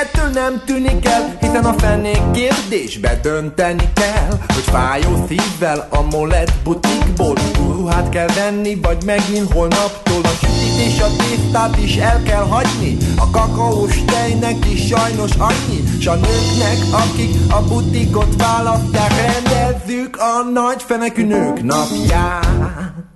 [0.00, 6.52] ettől nem tűnik el, hiszen a fenék kérdésbe dönteni kell, hogy fájó szívvel a molet
[6.64, 12.46] butikból ruhát kell venni, vagy megint holnaptól a sütit és a tésztát is el kell
[12.46, 20.16] hagyni, a kakaós tejnek is sajnos annyi, s a nőknek, akik a butikot választják, rendezzük
[20.16, 23.09] a nagy fenekű nők napját.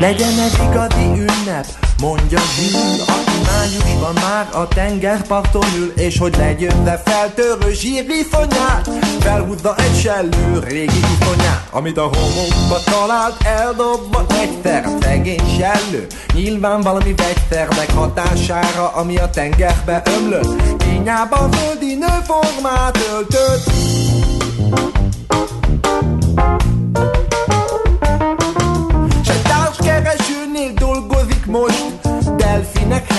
[0.00, 1.66] Legyen egy igazi ünnep,
[2.00, 3.27] mondja Zsűr, aki
[3.58, 8.90] májusban már a tengerparton ül, és hogy legyőzze feltörő zsíriszonyát,
[9.20, 16.06] felhúzza egy sellő régi iszonyát, amit a homokba talált, eldobva a szegény sellő.
[16.34, 23.70] Nyilván valami vegyszernek hatására, ami a tengerbe ömlött, kényában földi nőformát öltött.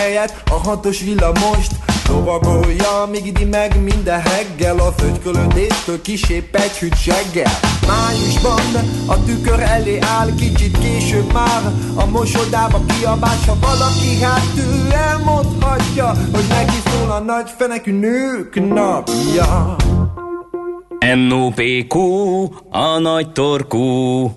[0.10, 1.72] Helyett a hatos villamost
[2.08, 7.52] Lovagolja, míg idi meg minden heggel A fögykölödéstől kisép egy hűt seggel.
[7.88, 11.62] Májusban a tükör elé áll Kicsit később már.
[11.96, 14.18] A mosodába kiabás Ha valaki
[14.58, 19.76] ő elmondhatja Hogy neki szól a nagy fenekű nők napja.
[21.28, 22.00] NOPQ,
[22.70, 24.32] a nagy torkú.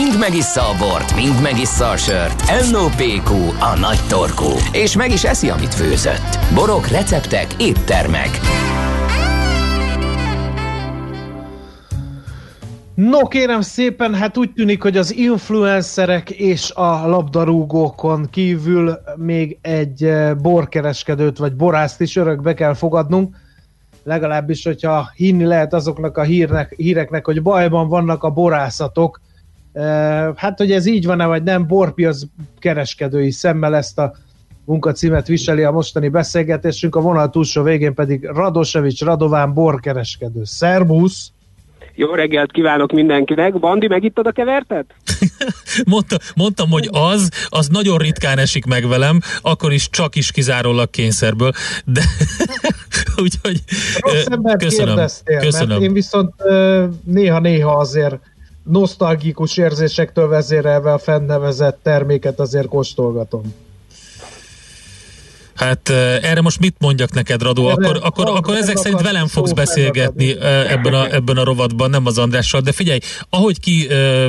[0.00, 2.42] Mind megissza a bort, mind megissza a sört.
[2.70, 4.50] NOPQ, a nagy torkú.
[4.72, 6.38] És meg is eszi, amit főzött.
[6.54, 8.28] Borok, receptek, éttermek.
[12.94, 20.04] No kérem szépen, hát úgy tűnik, hogy az influencerek és a labdarúgókon kívül még egy
[20.04, 23.36] eh, borkereskedőt vagy borászt is örökbe kell fogadnunk.
[24.04, 29.20] Legalábbis, hogyha hinni lehet azoknak a hírnek, híreknek, hogy bajban vannak a borászatok,
[30.36, 32.20] Hát, hogy ez így van-e, vagy nem, borpiac
[32.58, 34.12] kereskedői szemmel ezt a
[34.64, 40.40] munkacímet viseli a mostani beszélgetésünk, a vonal túlsó végén pedig Radosevics Radován borkereskedő.
[40.44, 41.32] Szerbusz!
[41.94, 43.58] Jó reggelt kívánok mindenkinek.
[43.58, 44.94] Bandi, megittad a kevertet?
[45.86, 50.90] Mondta, mondtam, hogy az, az nagyon ritkán esik meg velem, akkor is csak is kizárólag
[50.90, 51.52] kényszerből,
[51.84, 52.00] de
[53.22, 53.60] úgyhogy
[54.58, 55.06] köszönöm.
[55.40, 55.82] köszönöm.
[55.82, 56.34] én viszont
[57.04, 58.18] néha-néha azért
[58.62, 63.54] nosztalgikus érzésektől vezérelve a fennnevezett terméket azért kóstolgatom.
[65.54, 65.88] Hát
[66.22, 67.66] erre most mit mondjak neked, Radó?
[67.66, 72.18] Akkor, akkor, akkor ezek szerint velem fogsz beszélgetni ebben a, ebben a rovatban, nem az
[72.18, 72.98] Andrással, de figyelj,
[73.30, 74.26] ahogy ki, eh,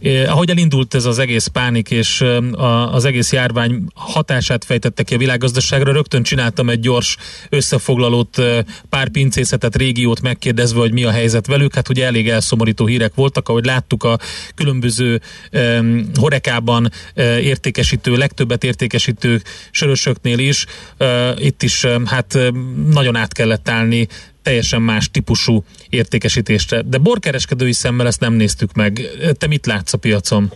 [0.00, 5.14] eh, ahogy elindult ez az egész pánik, és eh, az egész járvány hatását fejtette ki
[5.14, 7.16] a világgazdaságra, rögtön csináltam egy gyors
[7.48, 8.42] összefoglalót,
[8.88, 11.74] pár pincészetet, régiót megkérdezve, hogy mi a helyzet velük.
[11.74, 14.18] Hát ugye elég elszomorító hírek voltak, ahogy láttuk a
[14.54, 15.20] különböző
[16.14, 16.90] horekában
[17.40, 20.66] értékesítő, legtöbbet értékesítő sörösök söröknél is,
[21.38, 22.38] itt is hát
[22.92, 24.06] nagyon át kellett állni
[24.42, 26.82] teljesen más típusú értékesítésre.
[26.82, 29.00] De borkereskedői szemmel ezt nem néztük meg.
[29.38, 30.50] Te mit látsz a piacon?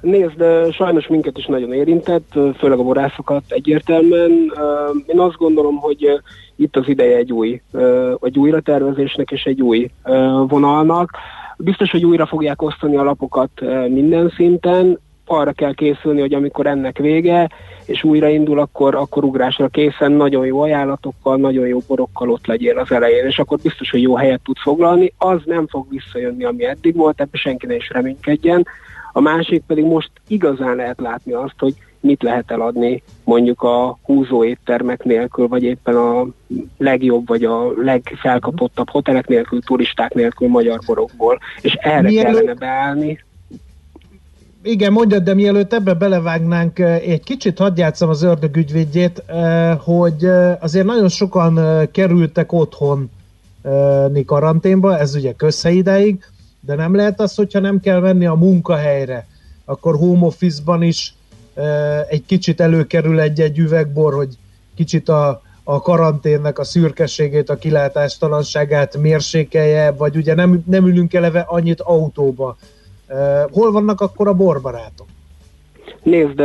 [0.00, 4.52] Nézd, sajnos minket is nagyon érintett, főleg a borászokat egyértelműen.
[5.06, 6.20] Én azt gondolom, hogy
[6.56, 7.60] itt az ideje egy új,
[8.20, 9.90] egy újra tervezésnek és egy új
[10.48, 11.10] vonalnak.
[11.56, 13.50] Biztos, hogy újra fogják osztani a lapokat
[13.88, 17.48] minden szinten, arra kell készülni, hogy amikor ennek vége,
[17.86, 22.92] és újraindul, akkor, akkor ugrásra készen nagyon jó ajánlatokkal, nagyon jó borokkal ott legyél az
[22.92, 26.96] elején, és akkor biztos, hogy jó helyet tud foglalni, az nem fog visszajönni, ami eddig
[26.96, 28.66] volt, ebbe senki ne is reménykedjen.
[29.12, 34.44] A másik pedig most igazán lehet látni azt, hogy mit lehet eladni mondjuk a húzó
[34.44, 36.26] éttermek nélkül, vagy éppen a
[36.78, 41.38] legjobb, vagy a legfelkapottabb hotelek nélkül, turisták nélkül magyar borokból.
[41.60, 42.34] És erre Mielőtt...
[42.34, 43.26] kellene beállni
[44.62, 49.22] igen, mondjad, de mielőtt ebbe belevágnánk, egy kicsit hadd játszom az ördög ügyvédjét,
[49.78, 50.24] hogy
[50.60, 53.10] azért nagyon sokan kerültek otthon
[54.26, 56.24] karanténba, ez ugye közhelyidáig,
[56.60, 59.26] de nem lehet az, hogyha nem kell menni a munkahelyre,
[59.64, 61.14] akkor home office-ban is
[62.08, 64.38] egy kicsit előkerül egy-egy üvegbor, hogy
[64.74, 71.40] kicsit a, a karanténnek a szürkeségét, a kilátástalanságát mérsékelje, vagy ugye nem, nem ülünk eleve
[71.40, 72.56] annyit autóba,
[73.52, 75.06] Hol vannak akkor a borbarátok?
[76.02, 76.42] Nézd,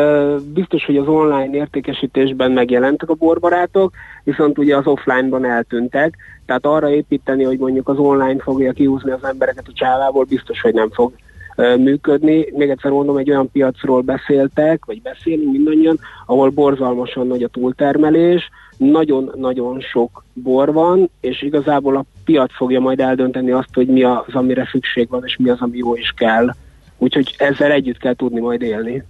[0.53, 3.93] biztos, hogy az online értékesítésben megjelentek a borbarátok,
[4.23, 9.23] viszont ugye az offline-ban eltűntek, Tehát arra építeni, hogy mondjuk az online fogja kiúzni az
[9.23, 11.13] embereket a csávából, biztos, hogy nem fog
[11.55, 12.45] működni.
[12.55, 18.49] Még egyszer mondom, egy olyan piacról beszéltek, vagy beszélünk mindannyian, ahol borzalmasan nagy a túltermelés,
[18.77, 24.33] nagyon-nagyon sok bor van, és igazából a piac fogja majd eldönteni azt, hogy mi az,
[24.33, 26.55] amire szükség van, és mi az, ami jó is kell.
[26.97, 29.03] Úgyhogy ezzel együtt kell tudni majd élni.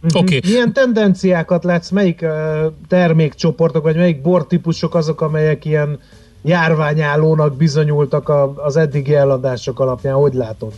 [0.00, 0.16] Mhm.
[0.16, 0.36] Oké.
[0.36, 0.50] Okay.
[0.50, 2.30] Milyen tendenciákat látsz, melyik uh,
[2.88, 5.98] termékcsoportok, vagy melyik bortípusok azok, amelyek ilyen
[6.42, 10.72] járványállónak bizonyultak a, az eddigi eladások alapján, hogy látod?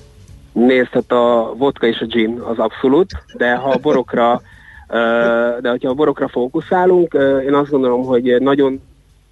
[0.66, 4.40] Nézd, hát a vodka és a gin az abszolút, de ha a borokra
[5.62, 8.80] de hogyha a borokra fókuszálunk, én azt gondolom, hogy nagyon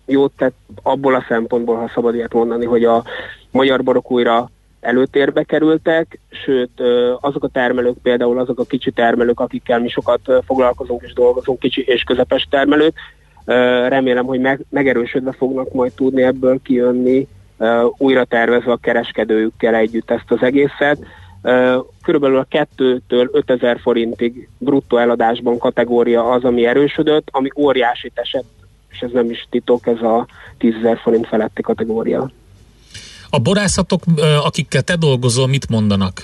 [0.07, 3.03] jót tett abból a szempontból, ha szabad ilyet mondani, hogy a
[3.51, 4.51] magyar borok újra
[4.81, 6.83] előtérbe kerültek, sőt
[7.21, 11.85] azok a termelők, például azok a kicsi termelők, akikkel mi sokat foglalkozunk és dolgozunk, kicsi
[11.87, 12.95] és közepes termelők,
[13.89, 17.29] remélem, hogy meg, megerősödve fognak majd tudni ebből kijönni,
[17.97, 20.99] újra tervezve a kereskedőjükkel együtt ezt az egészet.
[22.03, 28.51] Körülbelül a 2-től 5000 forintig bruttó eladásban kategória az, ami erősödött, ami óriási esett,
[28.91, 30.27] és ez nem is titok, ez a
[30.61, 32.31] 10.000 forint feletti kategória.
[33.37, 34.03] A borászatok,
[34.43, 36.23] akikkel te dolgozol, mit mondanak?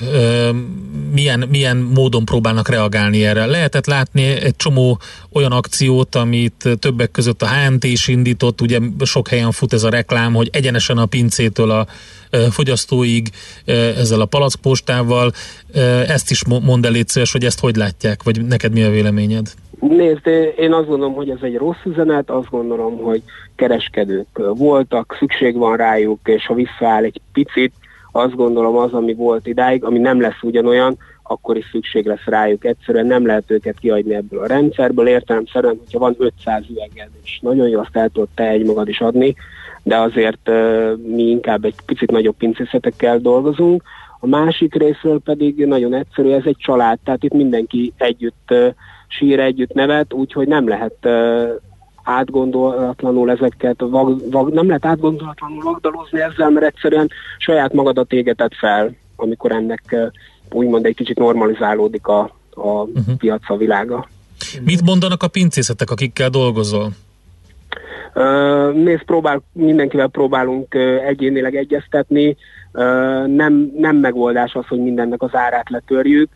[1.12, 3.46] Milyen, milyen módon próbálnak reagálni erre?
[3.46, 5.00] Lehetett látni egy csomó
[5.32, 9.88] olyan akciót, amit többek között a HNT is indított, ugye sok helyen fut ez a
[9.88, 11.86] reklám, hogy egyenesen a pincétől a
[12.50, 13.30] fogyasztóig
[13.96, 15.32] ezzel a palackpostával.
[16.06, 16.94] Ezt is mondd el
[17.32, 19.54] hogy ezt hogy látják, vagy neked mi a véleményed?
[19.88, 20.26] Nézd,
[20.56, 23.22] én azt gondolom, hogy ez egy rossz üzenet, azt gondolom, hogy
[23.54, 27.72] kereskedők voltak, szükség van rájuk, és ha visszaáll egy picit,
[28.12, 32.64] azt gondolom az, ami volt idáig, ami nem lesz ugyanolyan, akkor is szükség lesz rájuk.
[32.64, 35.08] Egyszerűen nem lehet őket kiadni ebből a rendszerből.
[35.08, 39.00] Értelemszerűen, hogyha van 500 üveged, és nagyon jó, azt el tudod te egy magad is
[39.00, 39.34] adni,
[39.82, 40.50] de azért
[41.06, 43.82] mi inkább egy picit nagyobb pincészetekkel dolgozunk.
[44.20, 48.74] A másik részről pedig nagyon egyszerű, ez egy család, tehát itt mindenki együtt uh,
[49.18, 51.48] sír együtt nevet, úgyhogy nem lehet uh,
[52.02, 58.94] átgondolatlanul ezeket, vag, vag, nem lehet átgondolatlanul vagdalozni ezzel, mert egyszerűen saját magadat égetett fel,
[59.16, 60.06] amikor ennek uh,
[60.50, 62.20] úgymond egy kicsit normalizálódik a,
[62.54, 63.16] a uh-huh.
[63.16, 64.08] piac, a világa.
[64.64, 66.90] Mit mondanak a pincészetek, akikkel dolgozol?
[68.14, 72.36] Uh, nézd, próbál, mindenkivel próbálunk uh, egyénileg egyeztetni,
[73.26, 76.30] nem, nem megoldás az, hogy mindennek az árát letörjük.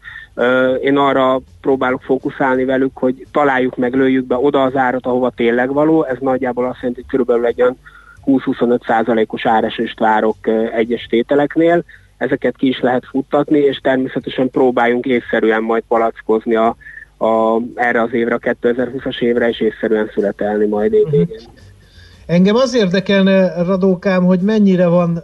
[0.82, 5.72] Én arra próbálok fókuszálni velük, hogy találjuk meg, lőjük be oda az árat, ahova tényleg
[5.72, 6.05] való.
[6.05, 7.78] Ez nagyjából azt jelenti, hogy körülbelül egy olyan
[8.26, 10.37] 20-25 százalékos áresést várok
[10.72, 11.84] egyes tételeknél.
[12.16, 16.76] Ezeket ki is lehet futtatni, és természetesen próbáljunk észszerűen majd palackozni a,
[17.18, 21.41] a, erre az évre, a 2020-as évre, és észszerűen születelni majd évvégén.
[22.26, 25.22] Engem az érdekelne, Radókám, hogy mennyire van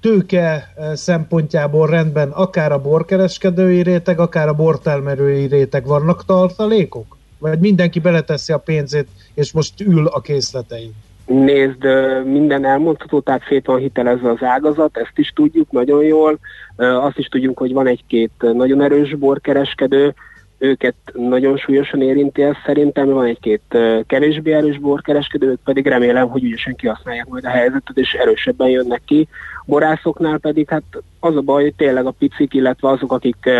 [0.00, 5.86] tőke szempontjából rendben akár a borkereskedői réteg, akár a bortelmerői réteg.
[5.86, 7.16] Vannak tartalékok?
[7.38, 10.92] Vagy mindenki beleteszi a pénzét, és most ül a készletein?
[11.26, 11.84] Nézd,
[12.24, 16.38] minden elmondható, tehát szét van hitelezve az ágazat, ezt is tudjuk nagyon jól.
[16.76, 20.14] Azt is tudjuk, hogy van egy-két nagyon erős borkereskedő,
[20.62, 26.44] őket nagyon súlyosan érinti ez szerintem, van egy-két kevésbé erős borkereskedő, ők pedig remélem, hogy
[26.44, 29.28] ügyesen kihasználják majd a helyzetet, és erősebben jönnek ki.
[29.64, 30.82] Borászoknál pedig hát
[31.20, 33.50] az a baj, hogy tényleg a picik, illetve azok, akik,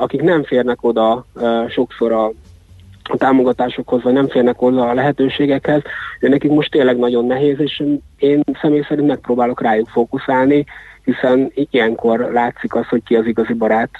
[0.00, 1.26] akik nem férnek oda
[1.68, 2.32] sokszor a
[3.08, 5.82] a támogatásokhoz, vagy nem férnek hozzá a lehetőségekhez,
[6.20, 7.82] de nekik most tényleg nagyon nehéz, és
[8.18, 10.64] én személy szerint megpróbálok rájuk fókuszálni,
[11.04, 13.90] hiszen ilyenkor látszik az, hogy ki az igazi barát.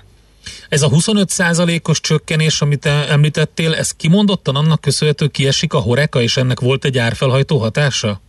[0.68, 6.60] Ez a 25%-os csökkenés, amit említettél, ez kimondottan annak köszönhető kiesik a horeka, és ennek
[6.60, 8.20] volt egy árfelhajtó hatása?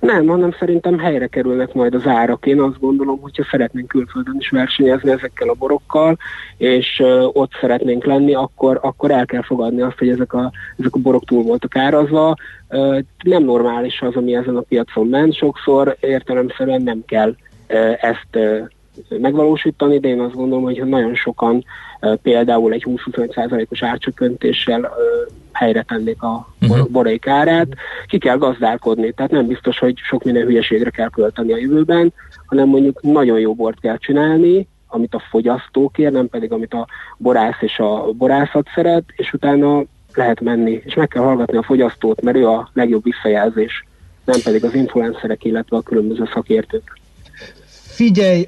[0.00, 2.46] Nem, hanem szerintem helyre kerülnek majd az árak.
[2.46, 6.16] Én azt gondolom, hogyha szeretnénk külföldön is versenyezni ezekkel a borokkal,
[6.56, 7.02] és
[7.32, 11.24] ott szeretnénk lenni, akkor, akkor el kell fogadni azt, hogy ezek a, ezek a borok
[11.24, 12.34] túl voltak árazva.
[13.22, 15.34] Nem normális az, ami ezen a piacon ment.
[15.34, 17.34] Sokszor értelemszerűen nem kell
[18.00, 18.38] ezt
[19.08, 21.64] megvalósítani, de én azt gondolom, hogy nagyon sokan
[22.22, 24.92] például egy 20-25%-os árcsökkentéssel
[25.52, 26.88] helyre tennék a uh-huh.
[26.88, 27.68] boraik árát,
[28.06, 32.12] ki kell gazdálkodni, tehát nem biztos, hogy sok minden hülyeségre kell költeni a jövőben,
[32.46, 36.86] hanem mondjuk nagyon jó bort kell csinálni, amit a fogyasztó kér, nem pedig amit a
[37.16, 39.82] borász és a borászat szeret, és utána
[40.14, 43.84] lehet menni, és meg kell hallgatni a fogyasztót, mert ő a legjobb visszajelzés,
[44.24, 46.98] nem pedig az influencerek, illetve a különböző szakértők.
[47.96, 48.46] Figyelj,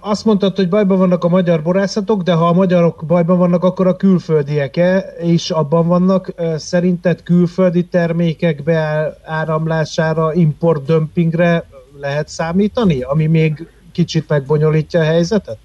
[0.00, 3.86] azt mondtad, hogy bajban vannak a magyar borászatok, de ha a magyarok bajban vannak, akkor
[3.86, 6.32] a külföldiek-e is abban vannak.
[6.56, 11.64] Szerinted külföldi termékek beáramlására, import dömpingre
[12.00, 15.58] lehet számítani, ami még kicsit megbonyolítja a helyzetet?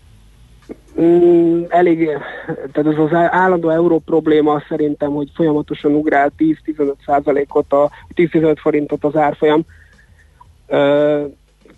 [1.01, 2.09] Mm, elég,
[2.71, 9.03] tehát az az állandó euró probléma szerintem, hogy folyamatosan ugrál 10-15 százalékot, a 10-15 forintot
[9.03, 9.65] az árfolyam.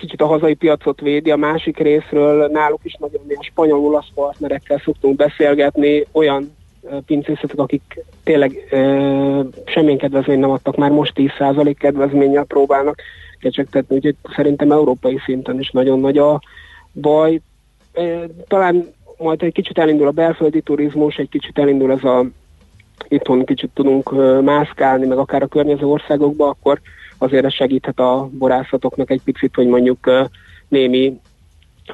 [0.01, 5.15] Kicsit a hazai piacot védi, a másik részről náluk is nagyon a spanyol-olasz partnerekkel szoktunk
[5.15, 6.55] beszélgetni, olyan
[7.05, 8.67] pincészetek, akik tényleg
[9.65, 13.01] semmilyen kedvezményt nem adtak, már most 10% kedvezménnyel próbálnak
[13.39, 16.41] kecsegtetni, úgyhogy szerintem európai szinten is nagyon nagy a
[16.93, 17.41] baj.
[18.47, 22.25] Talán majd egy kicsit elindul a belföldi turizmus, egy kicsit elindul ez a
[23.07, 24.11] itthon kicsit tudunk
[24.43, 26.79] mászkálni, meg akár a környező országokba, akkor
[27.21, 30.11] azért segíthet a borászatoknak egy picit, hogy mondjuk
[30.67, 31.19] némi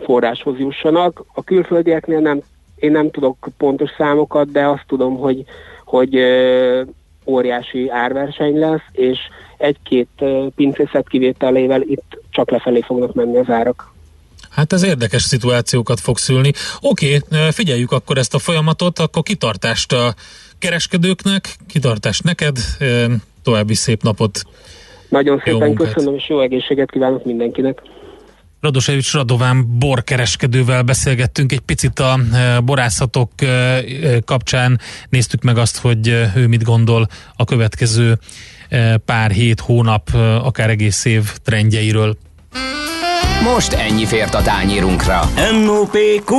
[0.04, 1.24] forráshoz jussanak.
[1.34, 2.42] A külföldieknél nem,
[2.76, 5.44] én nem tudok pontos számokat, de azt tudom, hogy,
[5.86, 6.20] hogy
[7.26, 9.20] óriási árverseny lesz, és
[9.58, 10.24] egy-két
[10.56, 13.94] pincészet kivételével itt csak lefelé fognak menni az árak.
[14.50, 16.52] Hát ez érdekes szituációkat fog szülni.
[16.82, 17.22] Oké,
[17.52, 20.14] figyeljük akkor ezt a folyamatot, akkor kitartást a
[20.60, 22.58] kereskedőknek, kitartást neked,
[23.44, 24.42] további szép napot.
[25.10, 27.82] Nagyon szépen köszönöm, és jó egészséget kívánok mindenkinek.
[28.62, 32.20] Radosevics Radován borkereskedővel beszélgettünk egy picit a
[32.64, 33.32] borászatok
[34.26, 34.80] kapcsán,
[35.10, 38.18] néztük meg azt, hogy ő mit gondol a következő
[39.06, 40.10] pár hét, hónap,
[40.44, 42.18] akár egész év trendjeiről.
[43.44, 45.20] Most ennyi fért a tányírunkra.
[45.64, 46.36] M.O.P.Q.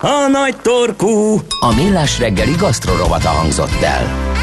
[0.00, 1.40] A nagy torkú.
[1.60, 4.34] A millás reggeli gasztrorovata hangzott el.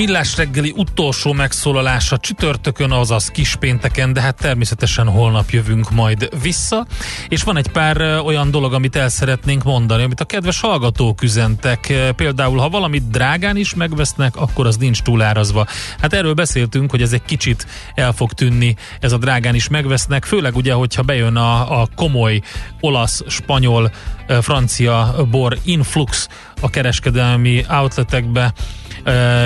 [0.00, 6.86] Millás reggeli utolsó megszólalása csütörtökön, azaz kispénteken, de hát természetesen holnap jövünk majd vissza.
[7.28, 11.92] És van egy pár olyan dolog, amit el szeretnénk mondani, amit a kedves hallgatók üzentek.
[12.16, 15.66] Például, ha valamit drágán is megvesznek, akkor az nincs túlárazva.
[16.00, 20.24] Hát erről beszéltünk, hogy ez egy kicsit el fog tűnni, ez a drágán is megvesznek,
[20.24, 22.40] főleg ugye, hogyha bejön a, a komoly
[22.80, 23.92] olasz, spanyol,
[24.40, 26.28] francia bor influx
[26.60, 28.52] a kereskedelmi outletekbe,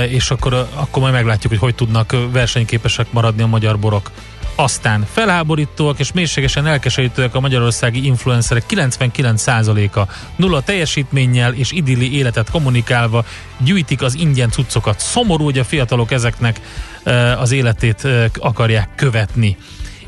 [0.09, 4.11] és akkor, akkor majd meglátjuk, hogy hogy tudnak versenyképesek maradni a magyar borok.
[4.57, 13.25] Aztán felháborítóak és mélységesen elkeserítőek a magyarországi influencerek 99%-a nulla teljesítménnyel és idilli életet kommunikálva
[13.59, 15.01] gyűjtik az ingyen cuccokat.
[15.01, 16.61] Szomorú, hogy a fiatalok ezeknek
[17.39, 19.57] az életét akarják követni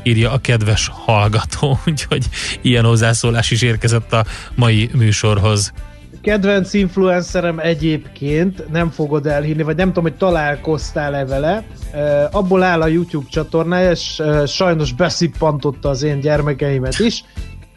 [0.03, 2.25] írja a kedves hallgató, úgyhogy
[2.61, 4.25] ilyen hozzászólás is érkezett a
[4.55, 5.73] mai műsorhoz
[6.27, 11.63] kedvenc influencerem egyébként, nem fogod elhinni, vagy nem tudom, hogy találkoztál-e vele,
[12.31, 17.23] abból áll a YouTube csatornája, és sajnos beszippantotta az én gyermekeimet is,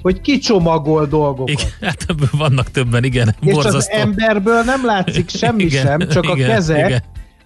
[0.02, 1.48] hogy kicsomagol dolgokat.
[1.48, 3.34] Igen, hát vannak többen, igen.
[3.40, 3.78] És borzasztó.
[3.78, 7.02] az emberből nem látszik semmi igen, sem, csak igen, a kezek, igen.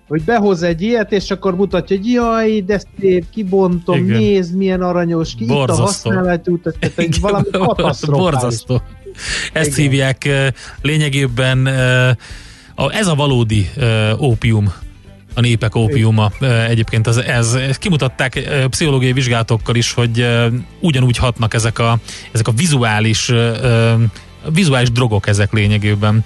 [0.09, 4.19] hogy behoz egy ilyet, és akkor mutatja, hogy jaj, de szép, kibontom, igen.
[4.19, 5.75] nézd, milyen aranyos, ki borzasztó.
[5.75, 8.31] itt a használatút, tehát valami katasztrofális.
[8.31, 8.83] Borzasztó.
[9.53, 9.91] Ezt Igen.
[9.91, 10.29] hívják
[10.83, 11.67] lényegében
[12.91, 13.71] ez a valódi
[14.19, 14.73] ópium
[15.37, 16.33] a népek ópiuma
[16.69, 18.41] egyébként az, ez, ez kimutatták
[18.71, 20.27] pszichológiai vizsgálatokkal is, hogy
[20.81, 21.99] ugyanúgy hatnak ezek a,
[22.33, 23.33] ezek a vizuális
[24.53, 26.25] vizuális drogok ezek lényegében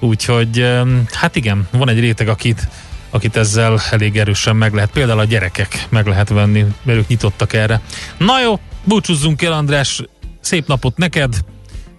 [0.00, 0.66] Úgyhogy
[1.12, 2.68] hát igen, van egy réteg, akit,
[3.10, 7.52] akit ezzel elég erősen meg lehet, például a gyerekek meg lehet venni, mert ők nyitottak
[7.52, 7.80] erre.
[8.18, 10.02] Na jó, búcsúzzunk el András,
[10.40, 11.34] szép napot neked,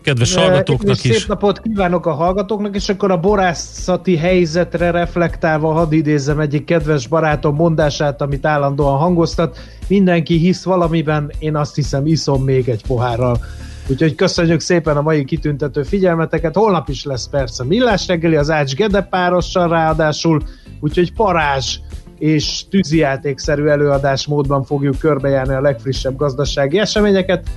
[0.02, 1.16] kedves hallgatóknak is.
[1.16, 7.08] Szép napot kívánok a hallgatóknak, és akkor a borászati helyzetre reflektálva hadd idézem egyik kedves
[7.08, 9.58] barátom mondását, amit állandóan hangoztat.
[9.88, 13.40] Mindenki hisz valamiben, én azt hiszem iszom még egy pohárral.
[13.88, 16.56] Úgyhogy köszönjük szépen a mai kitüntető figyelmeteket.
[16.56, 20.42] Holnap is lesz persze millás reggeli, az Ács Gede párossal ráadásul,
[20.80, 21.78] úgyhogy parázs
[22.20, 27.48] és tűzijátékszerű előadás módban fogjuk körbejárni a legfrissebb gazdasági eseményeket.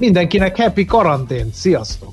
[0.00, 1.50] Mindenkinek happy karantén.
[1.52, 2.12] Sziasztok!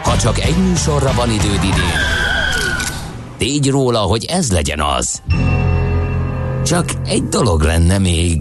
[0.11, 1.99] Ha csak egy műsorra van időd idén,
[3.37, 5.21] tégy róla, hogy ez legyen az.
[6.65, 8.39] Csak egy dolog lenne még.